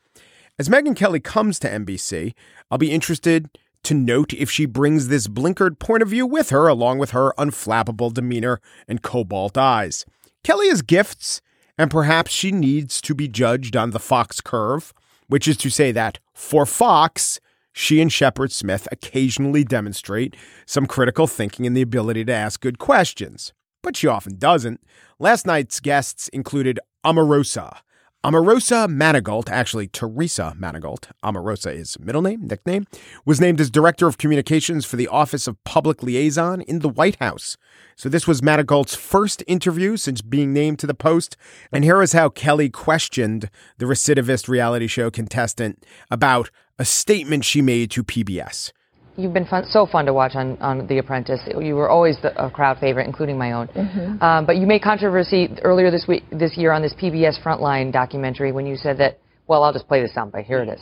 As 0.60 0.68
Megyn 0.68 0.96
Kelly 0.96 1.22
comes 1.22 1.58
to 1.60 1.70
NBC, 1.70 2.34
I'll 2.70 2.78
be 2.78 2.92
interested 2.92 3.50
to 3.84 3.94
note 3.94 4.34
if 4.34 4.50
she 4.52 4.66
brings 4.66 5.08
this 5.08 5.28
blinkered 5.28 5.80
point 5.80 6.02
of 6.04 6.10
view 6.10 6.26
with 6.26 6.50
her, 6.50 6.68
along 6.68 6.98
with 6.98 7.12
her 7.12 7.34
unflappable 7.38 8.14
demeanor 8.14 8.60
and 8.88 9.02
cobalt 9.02 9.58
eyes. 9.58 10.06
Kelly 10.44 10.68
has 10.70 10.82
gifts, 10.82 11.42
and 11.78 11.92
perhaps 11.92 12.32
she 12.32 12.52
needs 12.52 13.02
to 13.02 13.14
be 13.14 13.28
judged 13.28 13.76
on 13.76 13.92
the 13.92 14.00
Fox 14.00 14.42
curve, 14.42 14.94
which 15.28 15.48
is 15.48 15.58
to 15.58 15.70
say 15.70 15.92
that 15.92 16.20
for 16.34 16.66
Fox, 16.66 17.40
she 17.74 18.00
and 18.00 18.12
Shepard 18.12 18.52
Smith 18.52 18.88
occasionally 18.92 19.64
demonstrate 19.64 20.36
some 20.66 20.86
critical 20.86 21.28
thinking 21.28 21.68
and 21.68 21.76
the 21.76 21.82
ability 21.82 22.24
to 22.26 22.34
ask 22.34 22.62
good 22.62 22.80
questions. 22.80 23.54
But 23.84 23.98
she 23.98 24.08
often 24.08 24.38
doesn't. 24.38 24.82
Last 25.20 25.46
night's 25.46 25.80
guests 25.80 26.28
included 26.30 26.80
Omarosa, 27.06 27.80
Omarosa 28.26 28.88
Manigault, 28.88 29.52
actually 29.52 29.88
Teresa 29.88 30.56
Manigault, 30.58 31.12
Omarosa 31.24 31.72
is 31.72 32.00
middle 32.00 32.24
name, 32.24 32.48
nickname, 32.48 32.88
was 33.24 33.40
named 33.40 33.62
as 33.62 33.70
Director 33.70 34.08
of 34.08 34.18
Communications 34.18 34.84
for 34.84 34.96
the 34.96 35.08
Office 35.08 35.46
of 35.46 35.64
Public 35.64 36.02
Liaison 36.02 36.62
in 36.62 36.80
the 36.80 36.90
White 36.90 37.18
House. 37.18 37.56
So 37.96 38.10
this 38.10 38.26
was 38.26 38.42
Manigault's 38.42 38.96
first 38.96 39.44
interview 39.46 39.96
since 39.96 40.24
being 40.24 40.54
named 40.54 40.80
to 40.80 40.88
the 40.88 40.96
post. 40.96 41.38
And 41.72 41.84
here 41.84 42.02
is 42.02 42.14
how 42.14 42.30
Kelly 42.30 42.68
questioned 42.68 43.52
the 43.78 43.86
recidivist 43.86 44.48
reality 44.48 44.88
show 44.88 45.12
contestant 45.12 45.86
about 46.10 46.50
a 46.80 46.86
statement 46.86 47.46
she 47.46 47.62
made 47.62 47.92
to 47.92 48.04
PBS. 48.04 48.72
You've 49.18 49.34
been 49.34 49.46
fun, 49.46 49.66
so 49.70 49.86
fun 49.86 50.06
to 50.06 50.14
watch 50.14 50.36
on, 50.36 50.58
on 50.58 50.88
The 50.88 50.98
Apprentice. 50.98 51.42
You 51.60 51.76
were 51.76 51.90
always 51.90 52.18
the, 52.22 52.44
a 52.44 52.50
crowd 52.50 52.80
favorite, 52.80 53.08
including 53.08 53.38
my 53.38 53.54
own. 53.54 53.68
Mm-hmm. 53.70 54.22
Um, 54.22 54.46
but 54.46 54.58
you 54.58 54.68
made 54.68 54.82
controversy 54.82 55.50
earlier 55.64 55.90
this 55.90 56.06
week, 56.08 56.24
this 56.32 56.58
year, 56.58 56.72
on 56.72 56.82
this 56.82 56.94
PBS 56.94 57.42
Frontline 57.42 57.94
documentary 57.94 58.52
when 58.52 58.66
you 58.66 58.76
said 58.76 58.98
that. 58.98 59.20
Well, 59.48 59.64
I'll 59.64 59.74
just 59.74 59.88
play 59.88 60.02
the 60.02 60.10
soundbite. 60.10 60.46
Here 60.46 60.64
it 60.64 60.70
is. 60.70 60.82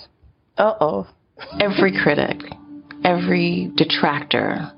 Uh 0.58 0.74
oh. 0.80 1.08
Every 1.60 1.92
critic, 2.02 2.38
every 3.04 3.72
detractor 3.76 4.72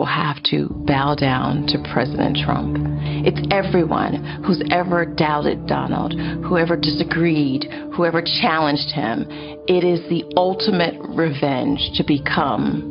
will 0.00 0.06
have 0.06 0.42
to 0.42 0.66
bow 0.86 1.14
down 1.14 1.66
to 1.66 1.78
President 1.92 2.38
Trump. 2.44 2.78
It's 3.26 3.46
everyone 3.50 4.42
who's 4.46 4.62
ever 4.70 5.04
doubted 5.04 5.66
Donald, 5.66 6.14
whoever 6.42 6.74
disagreed, 6.74 7.66
whoever 7.94 8.22
challenged 8.22 8.90
him. 8.94 9.26
It 9.68 9.84
is 9.84 10.00
the 10.08 10.24
ultimate 10.36 10.94
revenge 11.14 11.90
to 11.96 12.02
become 12.02 12.89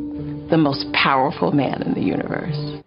the 0.50 0.56
most 0.56 0.86
powerful 0.92 1.52
man 1.52 1.82
in 1.82 1.94
the 1.94 2.00
universe. 2.02 2.82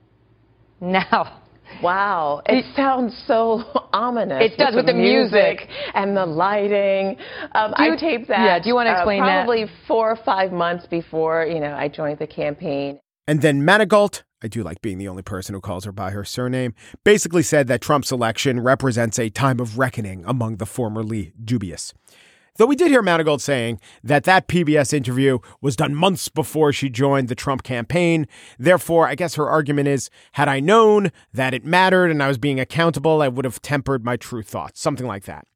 Now, 0.82 1.40
Wow, 1.82 2.42
it, 2.46 2.66
it 2.66 2.76
sounds 2.76 3.16
so 3.26 3.64
ominous. 3.94 4.52
It 4.52 4.58
does 4.58 4.76
with, 4.76 4.86
the, 4.86 4.92
the 4.94 4.98
music. 4.98 5.62
music. 5.62 5.70
and 5.96 6.16
the 6.16 6.26
lighting. 6.26 7.18
Um, 7.54 7.74
I 7.76 7.96
taped 7.96 8.28
that. 8.28 8.44
Yeah, 8.44 8.60
do 8.60 8.70
you 8.70 8.76
want 8.76 8.88
to 8.88 8.92
uh, 8.92 8.98
explain 8.98 9.22
uh, 9.22 9.26
probably 9.26 9.64
that? 9.64 9.68
Probably 9.68 9.88
four 9.88 10.12
or 10.12 10.20
five 10.24 10.52
months 10.52 10.86
before 10.88 11.46
you 11.46 11.60
know 11.60 11.74
I 11.74 11.88
joined 11.88 12.20
the 12.20 12.28
campaign. 12.28 13.00
And 13.28 13.42
then 13.42 13.62
Manigault, 13.62 14.24
I 14.44 14.48
do 14.48 14.64
like 14.64 14.82
being 14.82 14.98
the 14.98 15.08
only 15.08 15.24
person 15.24 15.56
who 15.56 15.62
calls 15.62 15.86
her 15.86 15.94
by 15.94 16.12
her 16.12 16.26
surname, 16.26 16.76
basically 17.06 17.42
said 17.42 17.68
that 17.68 17.82
Trump's 17.82 18.12
election 18.12 18.60
represents 18.60 19.18
a 19.18 19.30
time 19.30 19.62
of 19.62 19.78
reckoning 19.78 20.24
among 20.26 20.58
the 20.58 20.66
formerly 20.66 21.34
dubious. 21.44 21.94
Though 22.58 22.68
we 22.68 22.76
did 22.76 22.92
hear 22.92 23.02
Manigault 23.02 23.42
saying 23.42 23.80
that 24.04 24.26
that 24.26 24.48
PBS 24.48 24.94
interview 24.94 25.40
was 25.60 25.76
done 25.76 25.96
months 25.96 26.30
before 26.30 26.72
she 26.72 26.88
joined 26.88 27.28
the 27.28 27.34
Trump 27.34 27.64
campaign. 27.64 28.28
Therefore, 28.60 29.08
I 29.08 29.16
guess 29.16 29.34
her 29.36 29.50
argument 29.50 29.88
is 29.88 30.12
had 30.34 30.48
I 30.48 30.60
known 30.60 31.12
that 31.34 31.56
it 31.56 31.66
mattered 31.66 32.12
and 32.12 32.22
I 32.22 32.28
was 32.28 32.38
being 32.38 32.60
accountable, 32.60 33.24
I 33.24 33.28
would 33.28 33.46
have 33.46 33.60
tempered 33.64 34.06
my 34.06 34.18
true 34.18 34.44
thoughts, 34.44 34.80
something 34.80 35.08
like 35.08 35.24
that. 35.24 35.48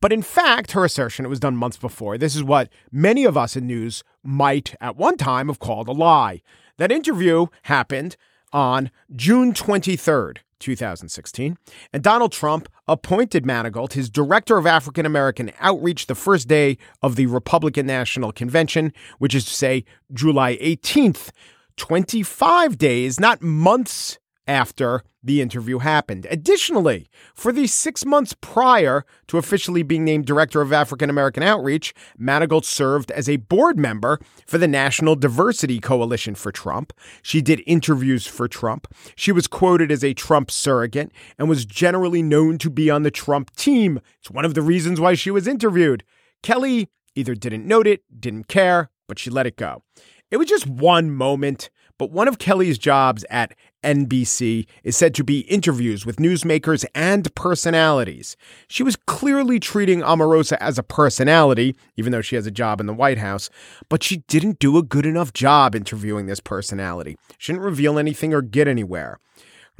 But 0.00 0.12
in 0.12 0.22
fact, 0.22 0.72
her 0.72 0.84
assertion, 0.84 1.24
it 1.24 1.28
was 1.28 1.38
done 1.38 1.56
months 1.56 1.76
before. 1.76 2.18
This 2.18 2.34
is 2.34 2.42
what 2.42 2.68
many 2.90 3.24
of 3.24 3.36
us 3.36 3.54
in 3.54 3.68
news 3.68 4.02
might 4.24 4.74
at 4.80 4.96
one 4.96 5.16
time 5.16 5.46
have 5.46 5.60
called 5.60 5.86
a 5.86 5.92
lie. 5.92 6.42
That 6.78 6.90
interview 6.90 7.46
happened 7.64 8.16
on 8.52 8.90
June 9.14 9.52
23rd, 9.52 10.38
2016, 10.60 11.58
and 11.92 12.02
Donald 12.02 12.32
Trump 12.32 12.68
appointed 12.86 13.44
Manigault 13.44 13.94
his 13.94 14.08
director 14.08 14.56
of 14.56 14.66
African 14.66 15.04
American 15.04 15.50
outreach 15.58 16.06
the 16.06 16.14
first 16.14 16.46
day 16.46 16.78
of 17.02 17.16
the 17.16 17.26
Republican 17.26 17.86
National 17.86 18.30
Convention, 18.30 18.92
which 19.18 19.34
is 19.34 19.44
to 19.46 19.50
say 19.52 19.84
July 20.12 20.56
18th, 20.58 21.30
25 21.76 22.78
days, 22.78 23.18
not 23.18 23.42
months 23.42 24.18
after 24.46 25.02
the 25.22 25.40
interview 25.40 25.78
happened. 25.78 26.26
Additionally, 26.30 27.08
for 27.34 27.52
the 27.52 27.66
six 27.66 28.04
months 28.04 28.34
prior 28.40 29.04
to 29.28 29.38
officially 29.38 29.82
being 29.82 30.04
named 30.04 30.26
Director 30.26 30.60
of 30.60 30.72
African 30.72 31.10
American 31.10 31.42
Outreach, 31.42 31.92
Manigault 32.18 32.64
served 32.64 33.10
as 33.10 33.28
a 33.28 33.36
board 33.36 33.78
member 33.78 34.18
for 34.46 34.58
the 34.58 34.68
National 34.68 35.14
Diversity 35.14 35.78
Coalition 35.78 36.34
for 36.34 36.50
Trump. 36.50 36.92
She 37.22 37.42
did 37.42 37.62
interviews 37.66 38.26
for 38.26 38.48
Trump. 38.48 38.86
She 39.14 39.32
was 39.32 39.46
quoted 39.46 39.92
as 39.92 40.02
a 40.02 40.14
Trump 40.14 40.50
surrogate 40.50 41.12
and 41.38 41.48
was 41.48 41.64
generally 41.64 42.22
known 42.22 42.58
to 42.58 42.70
be 42.70 42.90
on 42.90 43.02
the 43.02 43.10
Trump 43.10 43.54
team. 43.56 44.00
It's 44.20 44.30
one 44.30 44.44
of 44.44 44.54
the 44.54 44.62
reasons 44.62 45.00
why 45.00 45.14
she 45.14 45.30
was 45.30 45.46
interviewed. 45.46 46.02
Kelly 46.42 46.88
either 47.14 47.34
didn't 47.34 47.66
note 47.66 47.86
it, 47.86 48.02
didn't 48.18 48.48
care, 48.48 48.90
but 49.06 49.18
she 49.18 49.30
let 49.30 49.46
it 49.46 49.56
go. 49.56 49.82
It 50.30 50.36
was 50.36 50.48
just 50.48 50.66
one 50.66 51.10
moment, 51.10 51.70
but 51.98 52.12
one 52.12 52.28
of 52.28 52.38
Kelly's 52.38 52.78
jobs 52.78 53.24
at 53.28 53.52
NBC 53.82 54.66
is 54.84 54.96
said 54.96 55.14
to 55.14 55.24
be 55.24 55.40
interviews 55.40 56.04
with 56.04 56.16
newsmakers 56.16 56.84
and 56.94 57.34
personalities. 57.34 58.36
She 58.68 58.82
was 58.82 58.96
clearly 58.96 59.58
treating 59.58 60.00
Omarosa 60.00 60.56
as 60.60 60.78
a 60.78 60.82
personality, 60.82 61.76
even 61.96 62.12
though 62.12 62.20
she 62.20 62.36
has 62.36 62.46
a 62.46 62.50
job 62.50 62.80
in 62.80 62.86
the 62.86 62.94
White 62.94 63.18
House, 63.18 63.50
but 63.88 64.02
she 64.02 64.18
didn't 64.28 64.58
do 64.58 64.76
a 64.76 64.82
good 64.82 65.06
enough 65.06 65.32
job 65.32 65.74
interviewing 65.74 66.26
this 66.26 66.40
personality. 66.40 67.16
She 67.38 67.52
didn't 67.52 67.64
reveal 67.64 67.98
anything 67.98 68.34
or 68.34 68.42
get 68.42 68.68
anywhere. 68.68 69.18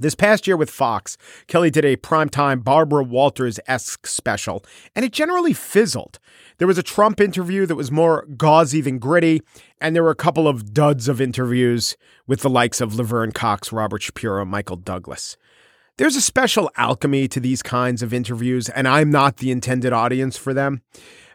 This 0.01 0.15
past 0.15 0.47
year 0.47 0.57
with 0.57 0.71
Fox, 0.71 1.19
Kelly 1.47 1.71
did 1.71 1.85
a 1.85 1.95
primetime 1.95 2.65
Barbara 2.65 3.05
Walters 3.05 3.61
esque 3.67 4.07
special, 4.07 4.65
and 4.97 5.05
it 5.05 5.13
generally 5.13 5.53
fizzled. 5.53 6.19
There 6.57 6.67
was 6.67 6.79
a 6.79 6.83
Trump 6.83 7.21
interview 7.21 7.67
that 7.67 7.77
was 7.77 7.93
more 7.93 8.25
gauzy 8.39 8.81
than 8.81 8.99
gritty, 8.99 9.43
and 9.79 9.95
there 9.95 10.03
were 10.03 10.11
a 10.11 10.15
couple 10.15 10.49
of 10.49 10.73
duds 10.73 11.07
of 11.07 11.21
interviews 11.21 11.99
with 12.27 12.41
the 12.41 12.49
likes 12.49 12.81
of 12.81 12.95
Laverne 12.95 13.33
Cox, 13.33 13.75
Robert 13.75 14.01
Shapiro, 14.01 14.47
Michael 14.47 14.77
Douglas. 14.77 15.37
There's 15.99 16.17
a 16.17 16.23
special 16.23 16.71
alchemy 16.79 17.29
to 17.29 17.39
these 17.39 17.63
kinds 17.63 18.03
of 18.03 18.15
interviews, 18.15 18.71
and 18.71 18.89
I'm 18.89 19.11
not 19.11 19.37
the 19.37 19.51
intended 19.51 19.93
audience 19.93 20.39
for 20.39 20.55
them. 20.55 20.81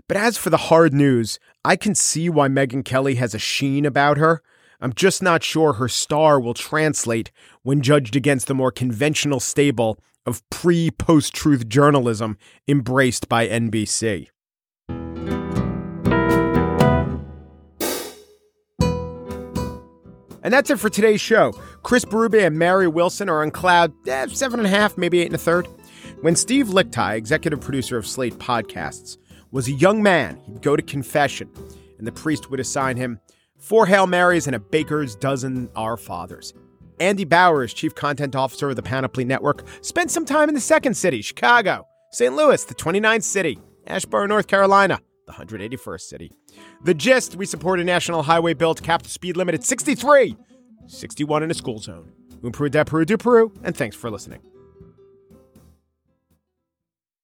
But 0.08 0.17
as 0.17 0.39
for 0.39 0.49
the 0.49 0.58
hard 0.58 0.91
news, 0.91 1.38
I 1.63 1.75
can 1.75 1.93
see 1.93 2.30
why 2.30 2.47
Megyn 2.47 2.84
Kelly 2.84 3.13
has 3.15 3.36
a 3.36 3.39
sheen 3.39 3.86
about 3.86 4.17
her. 4.17 4.41
I'm 4.81 4.93
just 4.93 5.23
not 5.23 5.43
sure 5.43 5.73
her 5.73 5.88
star 5.88 6.39
will 6.39 6.53
translate 6.53 7.31
when 7.63 7.81
judged 7.81 8.15
against 8.15 8.47
the 8.47 8.53
more 8.53 8.71
conventional 8.71 9.39
stable 9.39 9.99
of 10.25 10.47
pre 10.49 10.91
post 10.91 11.33
truth 11.33 11.67
journalism 11.67 12.38
embraced 12.67 13.29
by 13.29 13.47
NBC. 13.47 14.27
And 20.45 20.53
that's 20.53 20.69
it 20.69 20.79
for 20.79 20.91
today's 20.91 21.21
show. 21.21 21.53
Chris 21.81 22.05
Berube 22.05 22.45
and 22.45 22.59
Mary 22.59 22.88
Wilson 22.88 23.29
are 23.29 23.41
on 23.41 23.49
cloud 23.49 23.91
eh, 24.07 24.27
seven 24.27 24.59
and 24.59 24.67
a 24.67 24.69
half, 24.69 24.95
maybe 24.95 25.21
eight 25.21 25.25
and 25.25 25.33
a 25.33 25.39
third. 25.39 25.67
When 26.21 26.35
Steve 26.35 26.67
Lickteig, 26.67 27.17
executive 27.17 27.61
producer 27.61 27.97
of 27.97 28.05
Slate 28.05 28.35
Podcasts, 28.35 29.17
was 29.51 29.67
a 29.67 29.71
young 29.71 30.03
man, 30.03 30.39
he'd 30.45 30.61
go 30.61 30.75
to 30.75 30.83
confession, 30.83 31.49
and 31.97 32.05
the 32.05 32.11
priest 32.11 32.51
would 32.51 32.59
assign 32.59 32.95
him 32.95 33.19
four 33.65 33.88
Hail 33.88 34.06
Marys 34.06 34.45
and 34.45 34.56
a 34.56 34.60
baker's 34.60 35.15
dozen 35.15 35.69
Our 35.75 35.97
Fathers. 35.97 36.54
Andy 36.99 37.25
Bowers, 37.25 37.73
chief 37.73 37.95
content 37.95 38.36
officer 38.36 38.69
of 38.69 38.75
the 38.75 38.84
Panoply 38.84 39.25
Network, 39.25 39.65
spent 39.82 40.12
some 40.12 40.23
time 40.23 40.49
in 40.49 40.56
the 40.56 40.62
second 40.62 40.93
city, 40.93 41.23
Chicago, 41.23 41.88
St. 42.12 42.36
Louis, 42.36 42.63
the 42.63 42.75
29th 42.75 43.23
city, 43.23 43.58
Asheboro, 43.88 44.28
North 44.28 44.45
Carolina, 44.45 44.99
the 45.25 45.34
181st 45.34 46.01
city. 46.01 46.32
The 46.84 46.93
gist 46.93 47.36
we 47.36 47.47
support 47.47 47.80
a 47.80 47.84
national 47.84 48.21
highway 48.21 48.54
bill 48.54 48.75
to 48.75 48.84
cap 48.84 49.01
the 49.01 49.10
speed 49.10 49.36
limit 49.36 49.56
at 49.56 49.63
63, 49.63 50.38
61 50.86 51.41
in 51.41 51.49
a 51.49 51.56
school 51.56 51.80
zone. 51.80 52.12
Un 52.43 52.51
Peru 52.51 52.69
de 52.69 52.86
Peru 52.86 53.04
du 53.04 53.17
Peru, 53.17 53.51
and 53.63 53.75
thanks 53.75 53.95
for 53.95 54.12
listening. 54.12 54.41